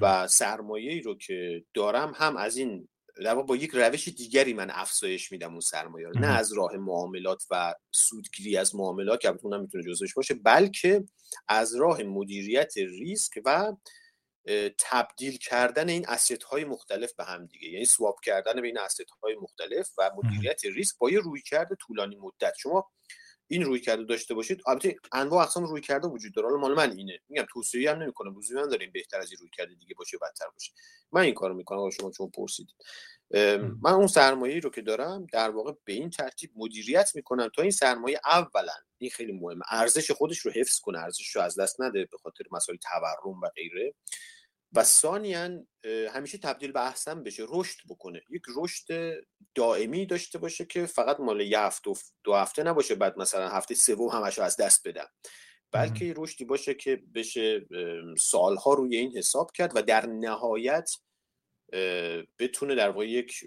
[0.00, 2.88] و سرمایه ای رو که دارم هم از این
[3.24, 6.20] در با یک روش دیگری من افزایش میدم اون سرمایه رو.
[6.20, 11.04] نه از راه معاملات و سودگیری از معاملات که البته می‌تونه جزوش باشه بلکه
[11.48, 13.72] از راه مدیریت ریسک و
[14.78, 17.68] تبدیل کردن این اسید های مختلف به هم دیگه.
[17.68, 22.54] یعنی سواب کردن بین اسید های مختلف و مدیریت ریسک با یه رویکرد طولانی مدت.
[22.58, 22.90] شما
[23.48, 24.62] این روی کرده داشته باشید.
[24.66, 26.48] البته انواع اقسام روی کرده وجود داره.
[26.48, 27.18] حالا مال من اینه.
[27.28, 28.34] میگم توصیه هم نمی‌کنم.
[28.34, 30.72] روزی من داریم بهتر از این روی کرده دیگه باشه بدتر باشه.
[31.12, 31.90] من این کارو می‌کنم.
[31.90, 32.76] شما چون پرسیدید.
[33.82, 37.70] من اون سرمایه رو که دارم در واقع به این ترتیب مدیریت می‌کنم تا این
[37.70, 42.04] سرمایه اولا این خیلی مهمه ارزش خودش رو حفظ کنه ارزش رو از دست نده
[42.04, 43.94] به خاطر مسائل تورم و غیره.
[44.72, 45.64] و ثانیا
[46.10, 48.22] همیشه تبدیل به احسن بشه رشد بکنه.
[48.30, 49.14] یک رشد
[49.54, 51.92] دائمی داشته باشه که فقط مال یه هفته
[52.24, 55.08] دو هفته نباشه بعد مثلا هفته سوم همش از دست بدم.
[55.72, 57.66] بلکه رشدی باشه که بشه
[58.18, 60.90] سالها روی این حساب کرد و در نهایت
[62.38, 63.44] بتونه در واقع یک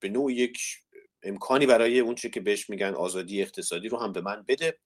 [0.00, 0.58] به نوع یک
[1.22, 4.78] امکانی برای اون که بهش میگن آزادی اقتصادی رو هم به من بده.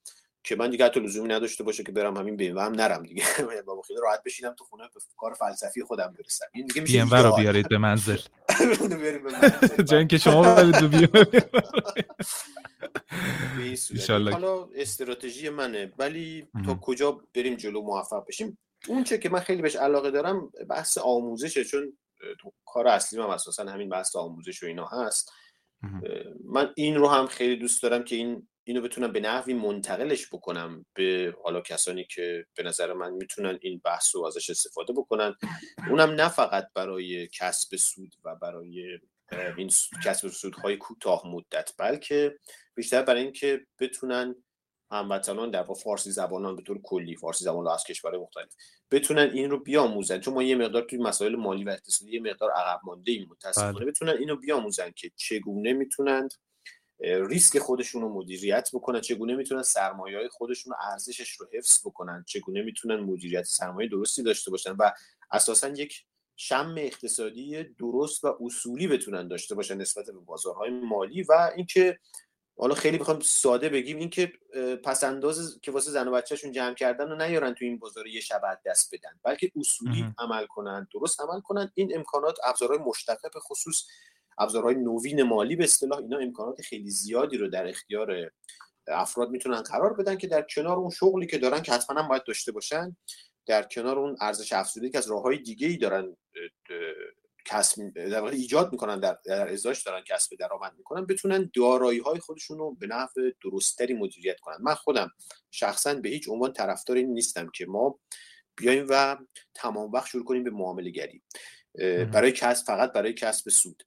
[0.47, 3.25] که من دیگه حتی لزومی نداشته باشه که برم همین بیم هم نرم دیگه.
[3.67, 6.47] بابا خیلی راحت بشینم تو خونه به کار فلسفی خودم برسم.
[6.55, 8.19] این دیگه میشه رو بیارید به منزل.
[9.91, 11.09] جن که شما برید به بیم
[14.33, 15.93] حالا استراتژی منه.
[15.99, 20.51] ولی تا کجا بریم جلو موفق بشیم؟ اون چه که من خیلی بهش علاقه دارم
[20.71, 21.99] بحث آموزشه چون
[22.41, 25.33] تو کار اصلی من اساسا همین بحث آموزش و اینا هست.
[26.45, 30.87] من این رو هم خیلی دوست دارم که این اینو بتونم به نحوی منتقلش بکنم
[30.95, 35.35] به حالا کسانی که به نظر من می‌تونن این بحث رو ازش استفاده بکنن.
[35.91, 38.99] اونم نه فقط برای کسب سود و برای
[39.57, 39.71] این
[40.05, 42.39] کسب سودهای کوتاه مدت بلکه
[42.75, 44.35] بیشتر برای اینکه بتونن
[44.91, 48.55] هموطنان در فارسی زبانان به طور کلی فارسی زبان از کشورهای مختلف
[48.91, 50.21] بتونن این رو بیاموزن.
[50.21, 53.79] چون ما یه مقدار توی مسائل مالی و اقتصادی یه مقدار عقب مانده ایم متاسفانه.
[53.79, 53.87] بله.
[53.87, 56.31] بتونن اینو بیاموزن که چگونه می‌تونند
[57.01, 62.25] ریسک خودشون رو مدیریت بکنن چگونه می‌تونن سرمایه های خودشون رو ارزشش رو حفظ بکنن
[62.27, 64.91] چگونه می‌تونن مدیریت سرمایه درستی داشته باشن و
[65.31, 66.05] اساسا یک
[66.37, 71.99] شم اقتصادی درست و اصولی بتونن داشته باشن نسبت به بازارهای مالی و اینکه
[72.59, 74.33] حالا خیلی بخوام ساده بگیم اینکه
[74.85, 78.21] پس انداز که واسه زن و بچهشون جمع کردن و نیارن تو این بازار یه
[78.21, 81.73] شب دست بدن بلکه اصولی عمل کنن درست عمل کنن.
[81.75, 83.85] این امکانات ابزارهای مشتق به خصوص
[84.39, 88.31] ابزارهای نوین مالی به اصطلاح اینا امکانات خیلی زیادی رو در اختیار
[88.89, 92.25] افراد می‌تونن قرار بدن که در کنار اون شغلی که دارن که حتما هم باید
[92.25, 92.97] داشته باشن
[93.47, 96.17] در کنار اون ارزش افزوده که از راههای دیگه ای دارن
[97.45, 102.21] کسب در واقع ایجاد می‌کنن در, در ازاش دارن کسب درآمد می‌کنن بتونن دارایی های
[102.21, 104.57] خودشون رو به نحو درستری مدیریت کنن.
[104.61, 105.11] من خودم
[105.51, 107.99] شخصا به هیچ عنوان طرفدار این نیستم که ما
[108.57, 109.17] بیایم و
[109.55, 111.23] تمام وقت شروع کنیم به معامله گری
[112.13, 113.83] برای کسب فقط برای کسب سود.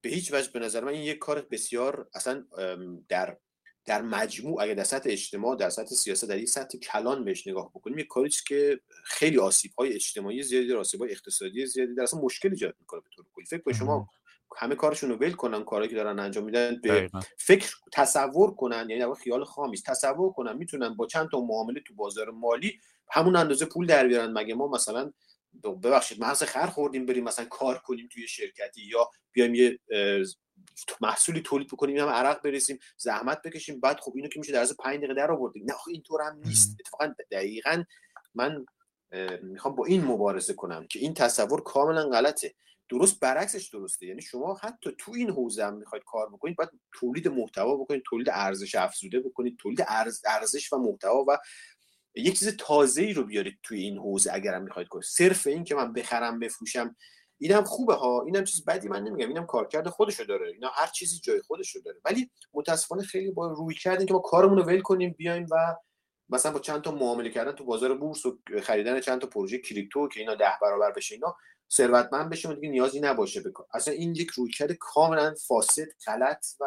[0.00, 2.44] به هیچ وجه به نظر من این یک کار بسیار اصلا
[3.08, 3.36] در
[3.84, 7.70] در مجموع اگر در سطح اجتماع در سطح سیاست در یک سطح کلان بهش نگاه
[7.70, 12.20] بکنیم یک کاری که خیلی آسیب های اجتماعی زیادی آسیب های اقتصادی زیادی در اصلا
[12.20, 13.44] مشکل ایجاد می‌کنه به طور کلی.
[13.46, 14.08] فکر کنید شما
[14.56, 18.98] همه کارشون رو ول کنن کاری که دارن انجام میدن به فکر تصور کنن یعنی
[18.98, 19.86] در خیال خامیست.
[19.86, 22.80] تصور کنن می‌تونن با چند تا معامله تو بازار مالی
[23.10, 24.32] همون اندازه پول در بیارن.
[24.32, 25.12] مگه ما مثلا
[25.82, 29.78] ببخشید محض خر خوردیم بریم مثلا کار کنیم توی شرکتی یا بیایم یه
[31.00, 34.76] محصولی تولید بکنیم هم عرق بریزیم زحمت بکشیم بعد خب اینو که میشه در از
[34.76, 35.64] 5 دقیقه در آوردیم.
[35.64, 36.76] نه اینطور هم نیست.
[36.80, 37.84] اتفاقا دقیقا
[38.34, 38.64] من
[39.42, 42.54] می‌خوام با این مبارزه کنم که این تصور کاملا غلطه.
[42.88, 44.06] درست برعکسش درسته.
[44.06, 48.28] یعنی شما حتی تو این حوزه هم می‌خواید کار بکنید باید تولید محتوا بکنید تولید
[48.32, 49.84] ارزش افزوده بکنید تولید
[50.26, 51.38] ارزش و محتوا و
[52.14, 55.04] یک چیز تازه ای رو بیارید توی این حوزه اگرم می‌خواید کنید.
[55.04, 56.96] صرف این که من بخرم بفروشم.
[57.38, 59.28] اینم خوبه ها اینم چیز بدی من نمیگم.
[59.28, 60.48] اینم کارکرد خودشو داره.
[60.48, 62.00] اینا هر چیزی جای خودشو داره.
[62.04, 65.76] ولی متاسفانه خیلی با روی کردیم که ما کارمون رو ول کنیم بیایم و
[66.28, 70.08] مثلا با چند تا معامله کردن تو بازار بورس و خریدن چند تا پروژه کریپتو
[70.08, 71.36] که اینا ده برابر بشه اینا
[71.72, 76.64] ثروتمند بشیم و دیگه نیازی نباشه بکن اصلا این یک رویکرد کاملا فاسد غلط و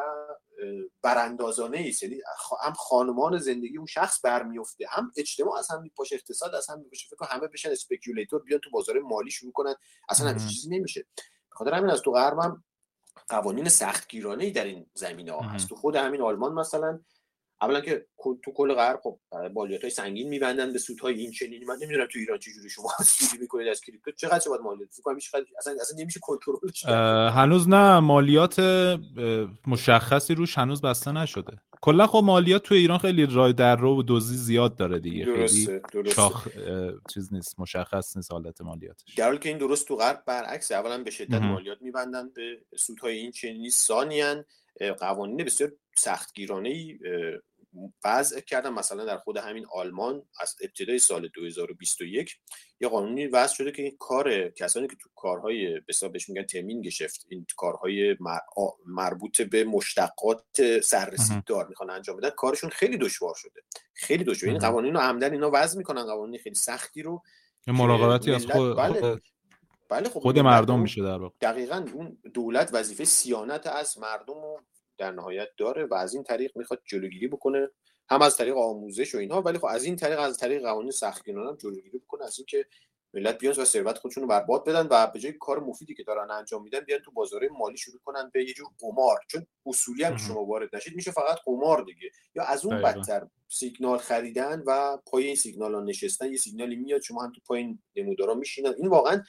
[1.01, 2.03] براندازانه است.
[2.03, 2.21] یعنی
[2.63, 7.07] هم خانمان زندگی اون شخص برمیفته هم اجتماع از هم میپاشه اقتصاد از هم میپاشه.
[7.09, 9.75] فکر همه بشن speculator بیان تو بازار مالی شروع کنن.
[10.09, 11.05] اصلا همین چیزی نمیشه.
[11.51, 12.63] بخاطر همین از تو غربم
[13.29, 15.69] قوانین سختگیرانه ای در این زمینه ها هست.
[15.69, 16.99] تو خود همین آلمان مثلا
[17.63, 19.19] اولا که تو کل غرب خب
[19.53, 22.89] مالیات های سنگین میبندن به سودهای این چنینی من نمی‌دونم تو ایران چجوری شما
[23.19, 24.11] سودی می‌کنید از crypto.
[24.11, 26.85] چقدر باید مالیات؟ فکر اصلا اصلا نمیشه کنترلش
[27.35, 27.99] هنوز نه.
[27.99, 28.59] مالیات
[29.67, 31.57] مشخصی روش هنوز بسته نشده.
[31.81, 35.25] کلا خب مالیات تو ایران خیلی رای در رو و دوزی زیاد داره دیگه.
[35.25, 36.15] درسته درسته.
[36.15, 36.47] شاخ
[37.13, 37.59] چیز نیست.
[37.59, 39.13] مشخص نیست حالت مالیاتش.
[39.17, 43.17] در حالی که این درست تو غرب برعکس اولا به شدت مالیات میبندن به سودهای
[43.17, 44.43] این چنینی ثانیاً
[44.99, 46.99] قوانین بسیار سختگیرانه ای
[48.05, 52.37] وضع کردن مثلا در خود همین آلمان از ابتدای سال 2021
[52.79, 56.81] یه قانونی وضع شده که این کار کسانی که تو کارهای به بهش میگن ترمین
[56.81, 58.17] گشفت این کارهای
[58.85, 63.61] مربوط به مشتقات سررسید دار می‌خوان انجام بدن کارشون خیلی دشوار شده.
[63.93, 64.51] خیلی دشوار.
[64.51, 67.23] این قوانین رو عمدن اینا وضع می‌کنن قوانین خیلی سختی رو
[67.67, 69.21] مراقبتی از خود بله.
[69.89, 71.35] بله خب خود مردم میشه در واقع.
[71.41, 74.61] دقیقا اون دولت وظیفه سیانت از مردم رو
[75.03, 77.69] در نهایت داره و از این طریق می‌خواد جلوگیری بکنه
[78.09, 81.49] هم از طریق آموزش و اینها ولی خب از این طریق از طریق قوانین سختگیرانه
[81.49, 82.65] هم جلوگیری بکنه از اینکه
[83.13, 86.31] ملت بیان و ثروت خودشون رو برباد بدن و به جای کار مفیدی که دارن
[86.31, 90.17] انجام میدن بیان تو بازار مالی شروع کنن به یه جور قمار چون اصولی هم
[90.17, 92.11] شما وارد نشید میشه فقط قمار دیگه.
[92.35, 97.01] یا از اون بدتر سیگنال خریدن و پای این سیگنال ها نشستن یه سیگنالی میاد
[97.01, 98.73] شما هم تو پای این نمودارا میشینن.
[98.77, 99.23] این واقعا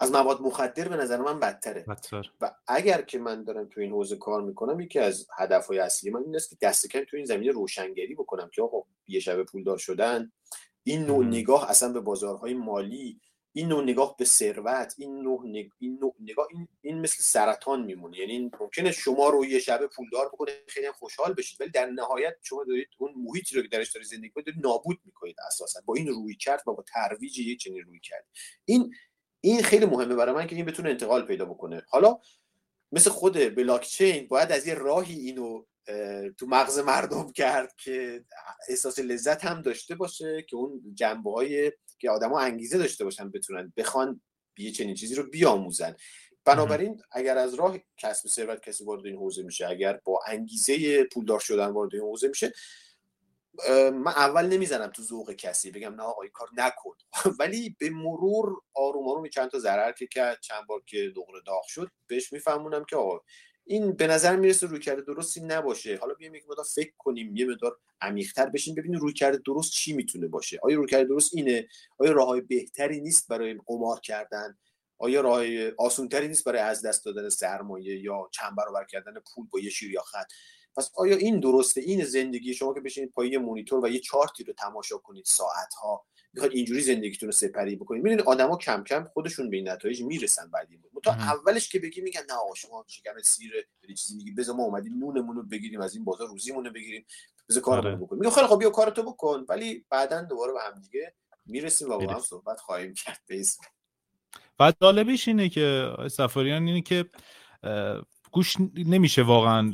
[0.00, 1.84] از مواد مخدر به نظر من بدتره.
[1.88, 2.30] بدتر.
[2.40, 6.22] و اگر که من دارم تو این حوزه کار می‌کنم یکی از هدفهای اصلی من
[6.22, 9.78] این است که دست کم تو این زمینه روشنگری بکنم که آقا یه شب پولدار
[9.78, 10.32] شدن
[10.82, 13.20] این نوع نگاه اصلا به بازارهای مالی
[13.52, 15.44] این نوع نگاه به ثروت این نوع,
[15.78, 16.68] این نوع نگاه این...
[16.80, 18.18] این مثل سرطان میمونه.
[18.18, 22.64] یعنی ممکنه شما رو یه شب پولدار بکنه خیلی خوشحال بشید ولی در نهایت شما
[22.64, 25.80] دارید اون محیطی رو که درش دارید زندگی کنید نابود می‌کنید اساسا.
[25.84, 28.26] با این روی کرد و با ترویج یک چنین روی کرد
[28.64, 28.94] این
[29.40, 31.82] این خیلی مهمه برای من که این بتونه انتقال پیدا بکنه.
[31.88, 32.18] حالا
[32.92, 35.64] مثل خود بلاکچین باید از یه راهی اینو
[36.38, 38.24] تو مغز مردم کرد که
[38.68, 43.72] احساس لذت هم داشته باشه که اون جنبه های که آدما انگیزه داشته باشن بتونن
[43.76, 44.22] بخوان
[44.58, 45.96] یه چنین چیزی رو بیاموزن.
[46.44, 51.40] بنابراین اگر از راه کسب ثروت کسی وارد این حوزه میشه اگر با انگیزه پولدار
[51.40, 52.52] شدن وارد این حوزه میشه
[53.92, 56.90] من اول نمی‌زنم تو ذوق کسی بگم نه آقا این کار نکن.
[57.40, 61.62] ولی به مرور آروم آروم چند تا ضرر که کرد چند بار که دغره داغ
[61.66, 63.20] شد بهش میفهمونم که آقا
[63.64, 65.96] این به نظر می‌رسه روی کرده درستی نباشه.
[65.96, 69.92] حالا بیایم یک مقدار فکر کنیم یه مقدار عمیق‌تر بشین ببینیم روی کرده درست چی
[69.92, 70.58] می‌تونه باشه.
[70.62, 74.58] آیا روی کرده درست اینه؟ آیا راههای بهتری نیست برای قمار کردن؟
[74.98, 75.44] آیا راه
[75.78, 79.90] آسونتری نیست برای از دست دادن سرمایه یا چند برابر کردن پول با یه شیر
[79.90, 80.26] یا خط؟
[80.76, 84.44] پس آیا این درسته؟ این زندگی شما که بشینید پای یه مونیتور و یه چارتی
[84.44, 88.02] رو تماشا کنید ساعت ها می‌خواد اینجوری زندگیتون رو سپری بکنید.
[88.02, 92.00] می‌دونید آدما کم کم خودشون به این نتایج می‌رسن بعد این تا اولش که بگی
[92.00, 93.52] میگن نه آقا شما شکم سیر
[93.96, 97.06] چیزی میگی بذار ما اومدیم نونمون رو بگیریم از این بازار روزیمون رو بگیریم
[97.48, 97.96] بذار کارو آره.
[97.96, 98.20] بکنیم.
[98.20, 99.44] میگه خیلی خب بیا کارتو بکن.
[99.48, 101.14] ولی بعدا دوباره به هم دیگه
[101.46, 103.20] می‌رسیم و با هم صحبت خواهیم کرد.
[104.58, 107.04] بعد جالبش اینه که سفاریان اینه که
[108.32, 109.72] گوش نمیشه واقعا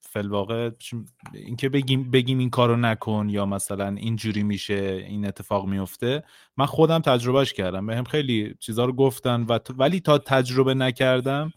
[0.00, 0.70] فلواقع
[1.34, 6.24] اینکه بگیم بگیم این کارو نکن یا مثلا اینجوری میشه این اتفاق میفته
[6.56, 7.86] من خودم تجربهش کردم.
[7.86, 11.52] بهم خیلی چیزا رو گفتن و ولی تا تجربه نکردم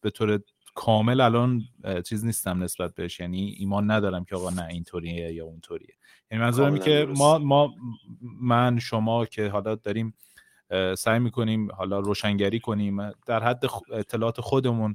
[0.00, 0.40] به طور
[0.74, 1.62] کامل الان
[2.04, 3.20] چیز نیستم نسبت بهش.
[3.20, 5.94] یعنی ایمان ندارم که آقا نه اینطوریه یا اونطوریه.
[6.30, 7.74] یعنی منظورم که ما ما
[8.40, 10.14] من شما که حالا داریم
[10.98, 14.94] سعی می‌کنیم حالا روشنگری کنیم در حد اطلاعات خودمون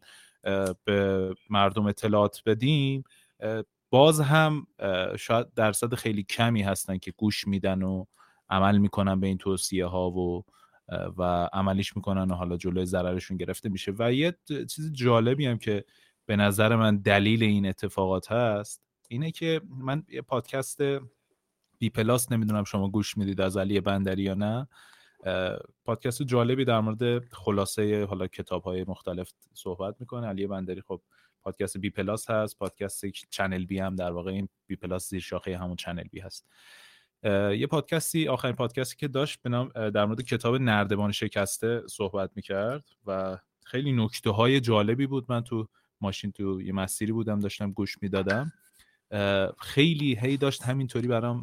[0.85, 3.03] به مردم اطلاعات بدیم
[3.89, 4.67] باز هم
[5.19, 8.05] شاید درصد خیلی کمی هستن که گوش میدن و
[8.49, 10.43] عمل می‌کنن به این توصیه ها و
[11.17, 13.93] و عملیش می‌کنن و حالا جلوی ضررشون گرفته میشه.
[13.99, 15.85] و یه چیز جالبی هم که
[16.25, 20.81] به نظر من دلیل این اتفاقات هست اینه که من یه پادکست
[21.79, 24.67] بی پلاس نمی‌دونم شما گوش می‌دید از علی بندری یا نه.
[25.85, 30.27] پادکست جالبی در مورد خلاصه حالا کتاب های مختلف صحبت می‌کنه.
[30.27, 31.01] علی بندری خب
[31.41, 32.57] پادکست بی پلاس هست.
[32.57, 36.47] پادکست چنل بی هم در واقع این بی پلاس زیر شاخه همون چنل بی هست.
[37.23, 42.83] یه پادکستی آخرین پادکستی که داشت به نام در مورد کتاب نردبان شکسته صحبت می‌کرد
[43.05, 45.25] و خیلی نکته های جالبی بود.
[45.29, 45.67] من تو
[46.01, 48.51] ماشین تو یه مسیری بودم داشتم گوش می‌دادم.
[49.59, 51.41] خیلی هی داشت همینطوری برام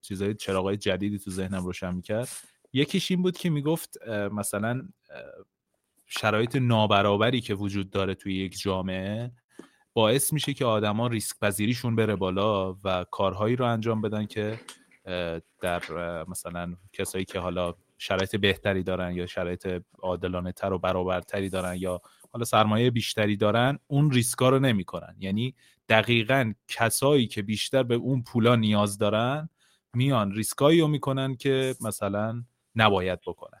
[0.00, 2.28] چیزای چراغای جدیدی تو ذهنم روشن می‌کرد.
[2.76, 4.82] یکیش این بود که می‌گفت مثلا
[6.06, 9.30] شرایط نابرابری که وجود داره توی یک جامعه
[9.92, 14.60] باعث میشه که آدما ریسک پذیریشون بره بالا و کارهایی رو انجام بدن که
[15.60, 15.82] در
[16.28, 22.00] مثلا کسایی که حالا شرایط بهتری دارن یا شرایط عادلانه تر و برابرتری دارن یا
[22.32, 25.16] حالا سرمایه بیشتری دارن اون ریسکا رو نمی‌کنن.
[25.18, 25.54] یعنی
[25.88, 29.48] دقیقا کسایی که بیشتر به اون پولا نیاز دارن
[29.94, 32.44] میان ریسکایی رو می‌کنن که مثلا
[32.76, 33.60] نباید بکنن.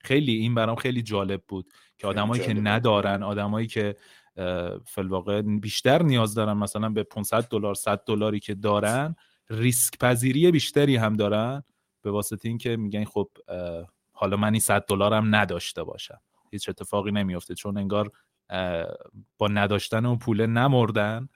[0.00, 3.96] خیلی این برام خیلی جالب بود که آدمایی که ندارن آدمایی که
[4.86, 9.16] فلواقع بیشتر نیاز دارن مثلا به 500 دلار 100 دلاری که دارن
[9.50, 11.62] ریسک پذیری بیشتری هم دارن
[12.02, 13.28] به واسطه اینکه میگن خب
[14.12, 16.20] حالا من این 100 دلارم نداشته باشم.
[16.50, 18.10] هیچ اتفاقی نمیافته چون انگار
[19.38, 21.28] با نداشتن اون پوله نمردن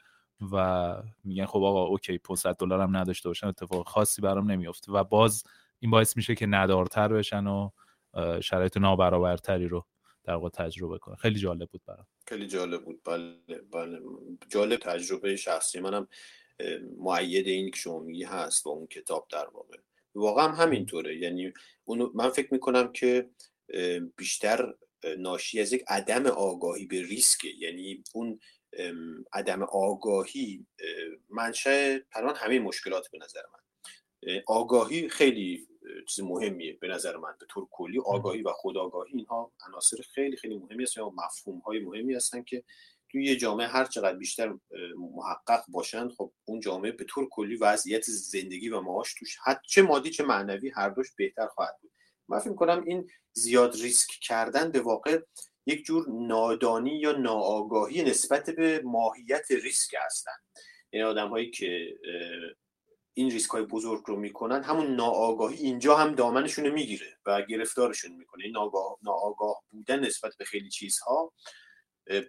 [0.52, 0.94] و
[1.24, 4.92] میگن خب آقا اوکی 500 دلارم نداشته باشم اتفاق خاصی برام نمیافته.
[4.92, 5.44] و باز
[5.80, 7.70] این باعث میشه که ندارتر بشن و
[8.40, 9.86] شرایط نابرابرتری رو
[10.24, 12.06] در واقع تجربه کنه خیلی جالب بود برام.
[12.26, 13.00] خیلی جالب بود.
[13.04, 14.00] بله بله.
[14.48, 16.08] جالب تجربه شخصی منم
[16.98, 19.76] معید این شما میگی هست با اون کتاب در واقع.
[20.14, 21.16] واقعا همینطوره.
[21.16, 21.52] یعنی
[21.84, 23.30] اونو من فکر می‌کنم که
[24.16, 24.74] بیشتر
[25.18, 27.48] ناشی از یک عدم آگاهی به ریسکه.
[27.58, 28.40] یعنی اون
[29.32, 30.66] عدم آگاهی
[31.28, 33.58] منشه پران همه مشکلات به نظر من.
[34.46, 35.68] آگاهی خیلی
[36.08, 39.12] چیز مهمیه به نظر من به طور کلی آگاهی و خودآگاهی.
[39.12, 42.64] اینها عناصر خیلی خیلی مهمی هستن یا مفهوم های مهمی هستن که
[43.10, 44.54] توی یه جامعه هر چقدر بیشتر
[44.96, 49.82] محقق باشن خب اون جامعه به طور کلی وضعیت زندگی و معاش توش حتی چه
[49.82, 51.90] مادی چه معنوی هر دوش بهتر خواهد بود.
[52.28, 55.20] من فکر کنم این زیاد ریسک کردن به واقع
[55.66, 60.32] یک جور نادانی یا ناآگاهی نسبت به ماهیت ریسک هستن.
[60.90, 61.98] این یعنی آدم هایی که
[63.18, 68.12] این ریسک های بزرگ رو می‌کنن همون ناآگاهی اینجا هم دامنشون رو می‌گیره و گرفتارشون
[68.16, 68.44] می‌کنه.
[68.44, 71.32] این ناآگاه, ناآگاه بودن نسبت به خیلی چیزها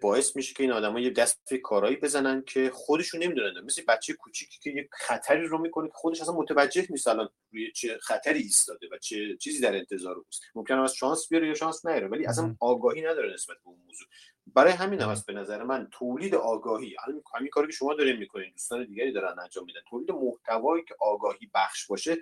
[0.00, 3.60] باعث میشه که این آدما یه دست به کارایی بزنن که خودشون نمی‌دونن.
[3.64, 7.72] مثل بچه کوچیکی که یه خطری رو می‌کنه که خودش اصلا متوجه نیست الان روی
[7.72, 10.42] چه خطری ایستاده و چه چیزی در انتظار اوست.
[10.54, 14.08] ممکنه از شانس بیاره یا شانس نیاره ولی اصلا آگاهی نداره نسبت به اون موضوع.
[14.54, 16.96] برای همین هم هست به نظر من تولید آگاهی.
[17.34, 19.80] همین کاری که شما دارین می‌کنین دوستان دیگری دارن انجام میدن.
[19.90, 22.18] تولید محتوایی که آگاهی بخش باشه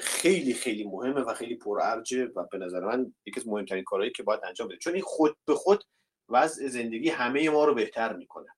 [0.00, 4.22] خیلی خیلی مهمه و خیلی پرارجه و به نظر من یکی از مهمترین کارهایی که
[4.22, 5.84] باید انجام بده چون این خود به خود
[6.28, 8.48] وضع زندگی همه ما رو بهتر می‌کنه.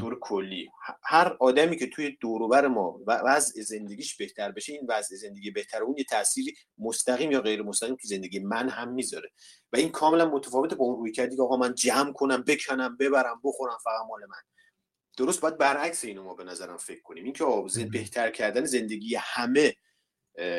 [0.00, 0.68] طور کلی.
[1.04, 5.94] هر آدمی که توی دوروبر ما وضع زندگیش بهتر بشه این وضع زندگی بهتر اون
[5.98, 9.30] یه تأثیری مستقیم یا غیر مستقیم تو زندگی من هم می‌ذاره.
[9.72, 13.40] و این کاملا متفاوته با اون روی کردی که آقا من جمع کنم بکنم ببرم
[13.44, 14.42] بخورم فقط مال من.
[15.16, 17.24] درست باید برعکس اینو ما به نظرم فکر کنیم.
[17.24, 17.44] اینکه
[17.92, 19.74] بهتر کردن زندگی همه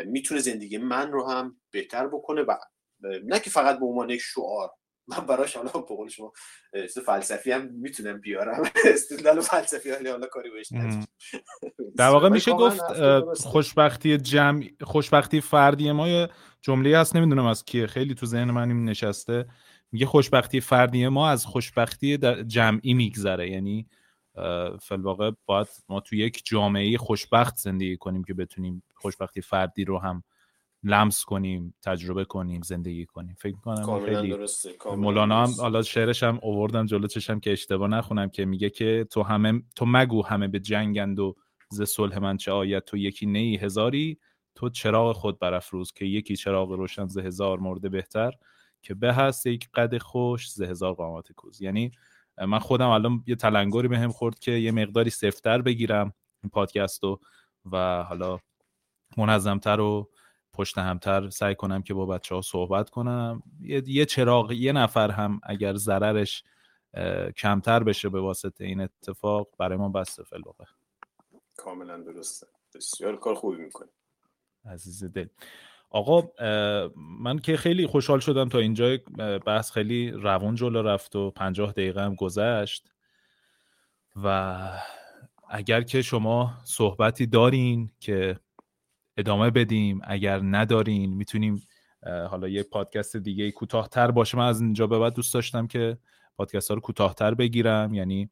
[0.06, 2.58] می‌تونه زندگی من رو هم بهتر بکنه و
[3.24, 4.72] نه که فقط به عنوان یک شعار
[5.08, 6.34] من براش حالا به قول شما
[7.06, 8.64] فلسفی هم می‌تونم بیارم.
[8.94, 10.70] استدلال فلسفی حالا کاری بهش
[11.98, 12.82] در واقع میشه گفت
[13.34, 16.30] خوشبختی جمع خوشبختی فردی ما یه
[16.62, 19.46] جمله هست نمی‌دونم از کیه خیلی تو ذهن من این نشسته.
[19.92, 23.50] میگه خوشبختی فردی ما از خوشبختی جمعی میگذره.
[23.50, 23.88] یعنی
[24.82, 30.24] فلواقع باید ما تو یک جامعه خوشبخت زندگی کنیم که بتونیم خوشبختی فردی رو هم
[30.84, 33.36] لمس کنیم تجربه کنیم زندگی کنیم.
[33.40, 34.70] فکر کنم خیلی درسته.
[34.96, 39.24] مولانا هم حالا شعرش هم اووردم جلو چشم که اشتباه نخونم که میگه که تو
[39.24, 41.36] همه تو مگو همه به جنگند و
[41.70, 42.84] ز صلح من چه آید.
[42.84, 44.18] تو یکی نی هزاری
[44.56, 48.32] تو چراغ خود برافروز که یکی چراغ روشن ز هزار مرده بهتر
[48.82, 51.62] که به هست یک قد خوش ز هزار قامت کوز.
[51.62, 51.92] یعنی
[52.48, 56.14] من خودم الان یه تلنگری بهم به خورد که یه مقداری سفتر بگیرم
[56.44, 57.20] این پادکست رو
[57.72, 58.40] و حالا
[59.18, 60.10] منظمتر و
[60.54, 63.44] پشت همتر سعی کنم که با بچه ها صحبت کنم.
[63.62, 66.44] یه, یه چراغ یه نفر هم اگر ضررش
[67.38, 70.66] کمتر بشه به واسطه این اتفاق برای ما بسته فلوقه
[71.58, 72.48] کاملا درسته.
[72.76, 73.90] بسیار کار خوبی می‌کنه
[74.66, 75.28] عزیز دل.
[75.90, 76.24] آقا
[77.20, 78.98] من که خیلی خوشحال شدم تا اینجا
[79.46, 82.92] بحث خیلی روان جلو رفت و پنجاه دقیقه هم گذشت.
[84.24, 84.58] و
[85.50, 88.40] اگر که شما صحبتی دارین که
[89.18, 90.02] ادامه بدیم.
[90.04, 91.64] اگر ندارین می‌تونیم
[92.30, 94.38] حالا یه پادکست دیگه کوتاهتر باشه.
[94.38, 95.98] من از اینجا به بعد دوست داشتم که
[96.38, 97.94] پادکست ها رو کوتاهتر بگیرم.
[97.94, 98.30] یعنی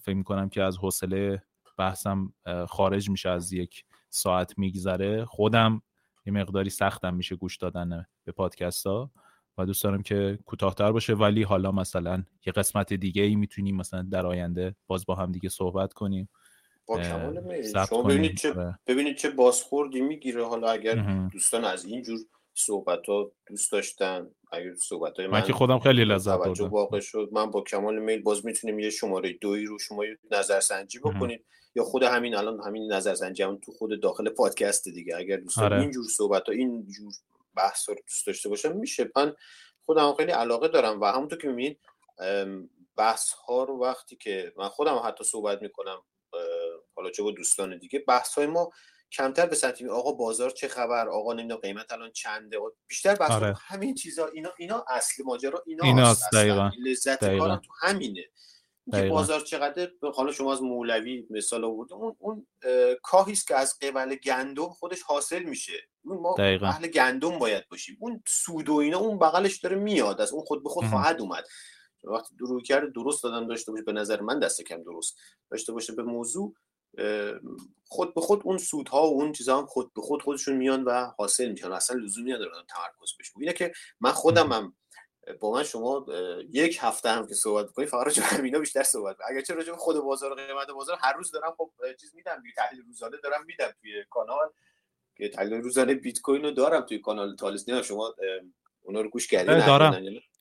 [0.00, 1.42] فکر می‌کنم که از حوصله
[1.78, 2.32] بحثم
[2.68, 3.30] خارج میشه.
[3.30, 5.24] از یک ساعت میگذره.
[5.24, 5.82] خودم
[6.26, 9.10] یه مقداری سختم میشه گوش دادن به پادکست ها
[9.58, 11.14] و دوست دارم که کوتاهتر باشه.
[11.14, 15.48] ولی حالا مثلا یه قسمت دیگه ای می‌تونیم مثلا در آینده باز با هم دیگه
[15.48, 16.28] صحبت کنیم.
[16.96, 18.78] با کمال میل شما ببینید چه آره.
[18.86, 20.46] ببینید چه بازخوردی می‌گیره.
[20.46, 20.94] حالا اگر
[21.32, 22.20] دوستان از اینجور
[22.54, 26.68] صحبت ها دوست داشتن اگر صحبت های من, من که خودم خیلی لذت بردم.
[26.68, 31.44] واقع شد من با کمال میل باز می‌تونیم یه شماره دوی رو شما نظرسنجی بکنید
[31.74, 35.16] یا خود همین الان همین نظرسنجی هم تو خود داخل پادکست دیگه.
[35.16, 35.80] اگر دوستان آره.
[35.80, 37.12] اینجور صحبت ها اینجور
[37.56, 39.10] بحث رو دوست داشته باشن میشه.
[39.16, 39.34] من
[39.86, 41.78] خودم خیلی علاقه دارم و همونطور که می‌بینید
[42.96, 46.02] بحث ها رو وقتی که من خودم حتی صحبت می‌کنم
[47.02, 47.98] حالا چه با دوستان دیگه.
[47.98, 48.70] بحث های ما
[49.12, 53.54] کمتر به سمت آقا بازار چه خبر؟ آقا نمی‌دونم قیمت الان چنده؟ بیشتر بحث آره.
[53.58, 56.70] همین چیزا اینا اینا اصل ماجرا اینا ایناست دقیقاً.
[56.78, 58.24] لذت کارم تو همینه.
[58.92, 62.46] که بازار چقدر حالا شما از مولوی مثال آورد اون اون
[63.02, 65.72] کاهی است که از قبل گندم خودش حاصل میشه.
[66.04, 66.66] اون ما دقیقا.
[66.66, 67.96] اهل گندم باید باشیم.
[68.00, 70.20] اون سود و اینا اون بغلش داره میاد.
[70.20, 71.44] از اون خود به خود خواهد اومد.
[72.04, 75.16] وقتی روی کرده درست دادن داشته باشه به نظر من دست کم درست
[75.50, 75.92] داشته باشه.
[75.92, 76.54] به موضوع
[77.88, 81.10] خود به خود اون سودها و اون چیزها هم خود به خود خودشون میان و
[81.18, 83.32] حاصل میشن اصلا لزومی نداره تمرکز بشه.
[83.38, 84.76] اینه که من خودم هم
[85.40, 86.06] با من شما
[86.50, 89.96] یک هفته هم که صحبت کنید فقط راجع همینا بیشتر صحبت اگر چه راجع خود
[89.96, 91.70] بازار و قیمت بازار هر روز دارم خب
[92.00, 94.50] چیز میدم تحلیل روزانه دارم میدم توی کانال
[95.16, 97.68] که تحلیل روزانه بیت کوین رو دارم توی کانال تالس.
[97.68, 98.14] نه شما
[98.82, 99.90] اونا رو گوش کردین دارم.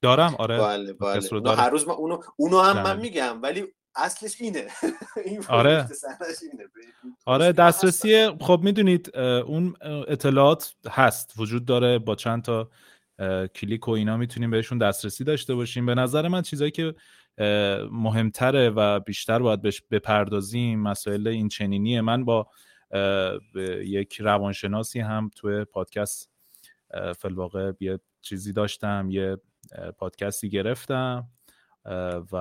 [0.01, 0.35] دارم.
[0.39, 0.57] آره.
[0.57, 1.55] بله بله.
[1.55, 4.67] هر روز ما اونو اونو هم من میگم ولی اصلش اینه.
[5.25, 5.87] این آره.
[7.25, 9.75] آره دسترسی خب می‌دونید اون
[10.07, 12.69] اطلاعات هست وجود داره با چند تا
[13.55, 15.85] کلیک و اینا می‌تونیم بهشون دسترسی داشته باشیم.
[15.85, 16.95] به نظر من چیزایی که
[17.91, 22.01] مهمتره و بیشتر باید بهش بپردازیم مسائل این چنینیه.
[22.01, 22.47] من با
[23.85, 26.29] یک روانشناسی هم توی پادکست
[27.17, 29.37] فلواقع یه چیزی داشتم یه
[29.97, 31.27] پادکستی گرفتم.
[32.31, 32.35] و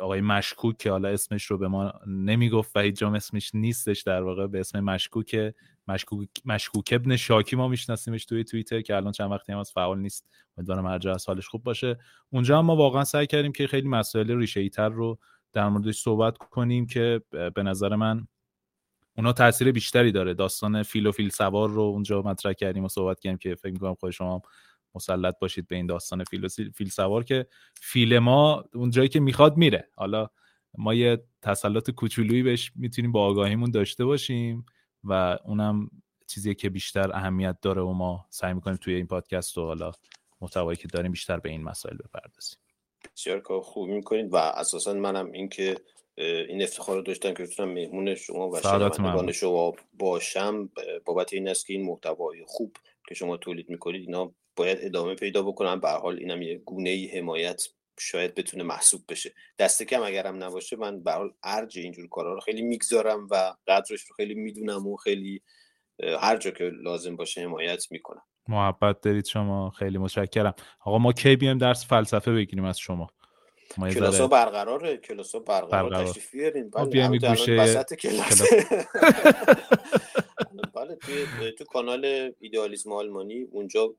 [0.00, 4.46] آقای مشکوک که حالا اسمش رو به ما نمی‌گفت و هیچ اسمش نیستش در واقع
[4.46, 5.54] به اسم مشکوک
[5.88, 9.98] مشکوک, مشکوک ابن شاکی ما میشناسیمش توی توییتر که الان چند وقتی هم از فعال
[9.98, 10.28] نیست.
[10.58, 11.98] امیدوارم هر جا از حالش خوب باشه.
[12.30, 15.18] اونجا هم ما واقعا سعی کردیم که خیلی مسائل ریشه تر رو
[15.52, 18.26] در موردش صحبت کنیم که به نظر من
[19.16, 20.34] اونا تاثیر بیشتری داره.
[20.34, 24.42] داستان فیل سوار رو اونجا مطرح کردیم و صحبت کردیم که فکر می‌کنم خود شما
[24.94, 29.56] مسلط باشید به این داستان فیل فیل سوار که فیل ما اون جایی که می‌خواد
[29.56, 29.88] میره.
[29.96, 30.28] حالا
[30.78, 34.66] ما یه تسلط کوچولویی بهش می‌تونیم با آگاهیمون داشته باشیم
[35.04, 35.90] و اونم
[36.26, 39.92] چیزی که بیشتر اهمیت داره و ما سعی می‌کنیم توی این پادکست و حالا
[40.40, 42.58] محتوایی که داریم بیشتر به این مسائل بپردازیم.
[43.16, 45.76] بسیار کار خوب می‌کنید و اساسا منم اینکه
[46.14, 50.70] این افتخار رو داشتم که بتونم مهمون شما و شنوندگان شما باشم.
[51.04, 52.76] بابت این است که این محتوای خوب
[53.08, 55.80] که شما تولید می‌کنید اینا باید ادامه پیدا بکنم.
[55.80, 57.62] به حال اینم یه گونه ای حمایت
[57.98, 59.34] شاید بتونه محسوب بشه.
[59.58, 64.02] دست کم اگرم نباشه من به حال ارج اینجور کارا رو خیلی می‌گذارم و قدرش
[64.02, 65.42] رو خیلی می‌دونم و خیلی
[66.20, 68.22] هر جا که لازم باشه حمایت می‌کنم.
[68.48, 69.70] محبت دارید شما.
[69.70, 70.54] خیلی متشکرم.
[70.80, 73.10] آقا ما کی بیایم درس فلسفه بگیریم از شما؟
[73.94, 74.96] کلاس ها برقراره.
[74.96, 76.04] کلاس ها برقرار.
[76.04, 76.70] تشریف بیارین.
[76.70, 78.42] بله گوشه کلاس.
[80.74, 83.94] بله توی تو کانال ایدئالیسم آلمانی اونجا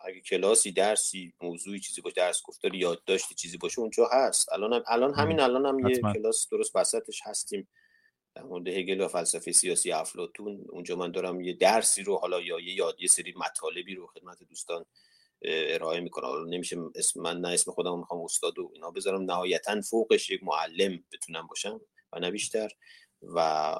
[0.00, 4.52] اگه کلاسی درسی موضوعی چیزی باشه درس گفتاری یادداشتی چیزی باشه اونجا هست.
[4.52, 7.68] الان الان همین الان هم یه کلاس درست وسطش هستیم.
[8.34, 10.64] در مورد هگل و فلسفه سیاسی افلاطون.
[10.68, 14.42] اونجا من دارم یه درسی رو حالا یا یه یاد یه سری مطالبی رو خدمت
[14.42, 14.84] دوستان
[15.42, 16.28] ارائه می‌کنم.
[16.28, 19.22] حالا نمیشه اسم من نه اسم خودم می‌خوام استاد و اینا بذارم.
[19.22, 21.80] نهایتا فوقش یک معلم بتونم باشم
[22.12, 22.68] و نه بیشتر.
[23.22, 23.76] و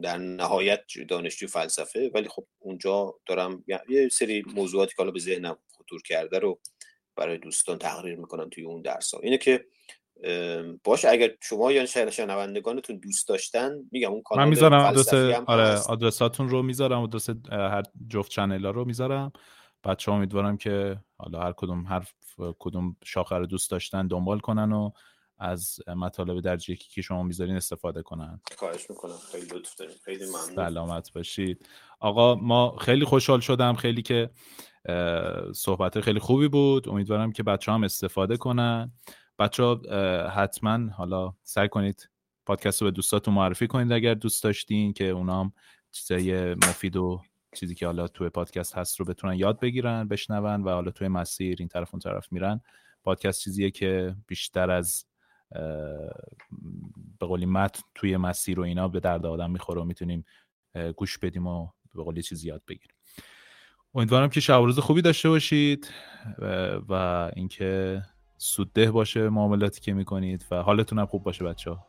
[0.00, 5.58] در نهایت دانشجو فلسفه ولی خب اونجا دارم یه سری موضوعاتی که حالا به ذهنم
[5.78, 6.60] خطور کرده رو
[7.16, 9.64] برای دوستان تقریر می‌کنم توی اون درس ها اینه که
[10.84, 15.14] باشه اگر شما یا شنوندگانتون دوست داشتن میگم اون کانال من می‌ذارم آدرس
[15.46, 19.32] آره آدرساتون رو می‌ذارم آدرس هر جفت چنل رو می‌ذارم.
[19.84, 22.04] بچه ها امیدوارم که حالا هر کدوم هر
[22.58, 24.90] کدوم شاخه رو دوست داشتن دنبال کنن و
[25.38, 28.40] از مطالب درجه که شما می‌ذارین استفاده کنن.
[28.58, 29.16] خواهش می‌کنم.
[29.32, 30.54] خیلی لطف داریم خیلی ممنون.
[30.56, 31.68] سلامت باشید.
[32.00, 33.74] آقا ما خیلی خوشحال شدم.
[33.74, 34.30] خیلی که
[35.54, 36.88] صحبت خیلی خوبی بود.
[36.88, 38.92] امیدوارم که بچه هم استفاده کنن.
[39.38, 39.80] بچه ها
[40.28, 42.08] حتما حالا سعی کنید
[42.46, 45.52] پادکست رو به دوستاتون معرفی کنید اگر دوست داشتین که اونام
[45.90, 47.22] چیزای مفید و
[47.54, 51.56] چیزی که حالا توی پادکست هست رو بتونن یاد بگیرن بشنون و حالا توی مسیر
[51.58, 52.60] این طرف اون طرف میرن.
[53.04, 55.04] پادکست چیزیه که بیشتر از
[57.20, 60.24] به قولی متن توی مسیر و اینا به درد آدم می‌خوره و می‌تونیم
[60.96, 62.96] گوش بدیم و به قولی چیزی یاد بگیریم.
[63.94, 65.90] امیدوارم که شب روز خوبی داشته باشید
[66.88, 68.02] و اینکه
[68.38, 71.86] سودده باشه معاملاتی که می‌کنید و حالتون هم خوب باشه بچه ها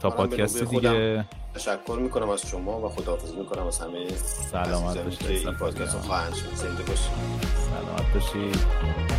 [0.00, 1.24] تا پادکست دیگه.
[1.54, 6.34] تشکر می‌کنم از شما و خداحافظی می‌کنم از همه سلامت باشید این پادکست رو خواهند
[6.34, 7.12] شد زنده باشید.
[7.42, 8.66] سلامت باشید.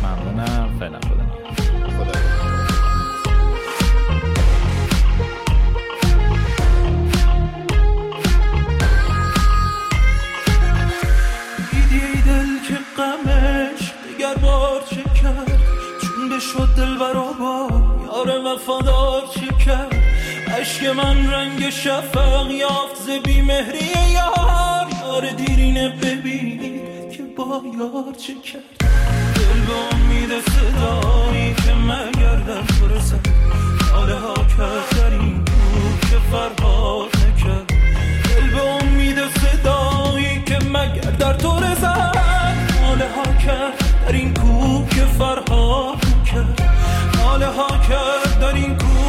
[0.02, 0.78] ممنونم.
[0.78, 1.47] فعلا خدا
[20.68, 24.86] عشق من رنگ شفق یافت ز بیمهری یار.
[25.02, 28.90] یار دیرینه ببین که با یار چه کرد.
[29.34, 33.26] دل به امید صدایی که مگر در رسد
[33.92, 35.44] حاله ها در این
[36.00, 37.66] که فرهاد نکرد.
[38.24, 42.16] دل به امید صدایی که مگر در تو رسد
[42.82, 45.98] حاله ها کرد در این کوه که فرهاد
[46.32, 46.60] کرد
[47.22, 49.07] حاله ها کرد در این کوه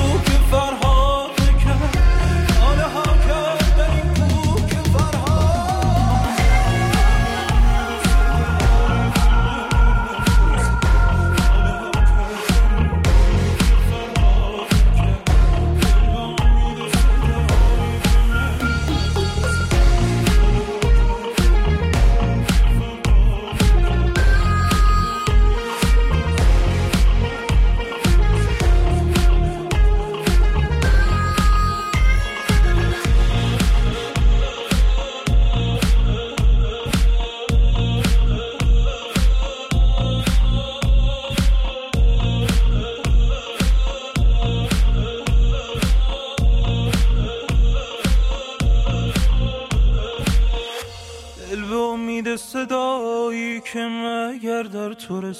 [55.09, 55.33] صدایی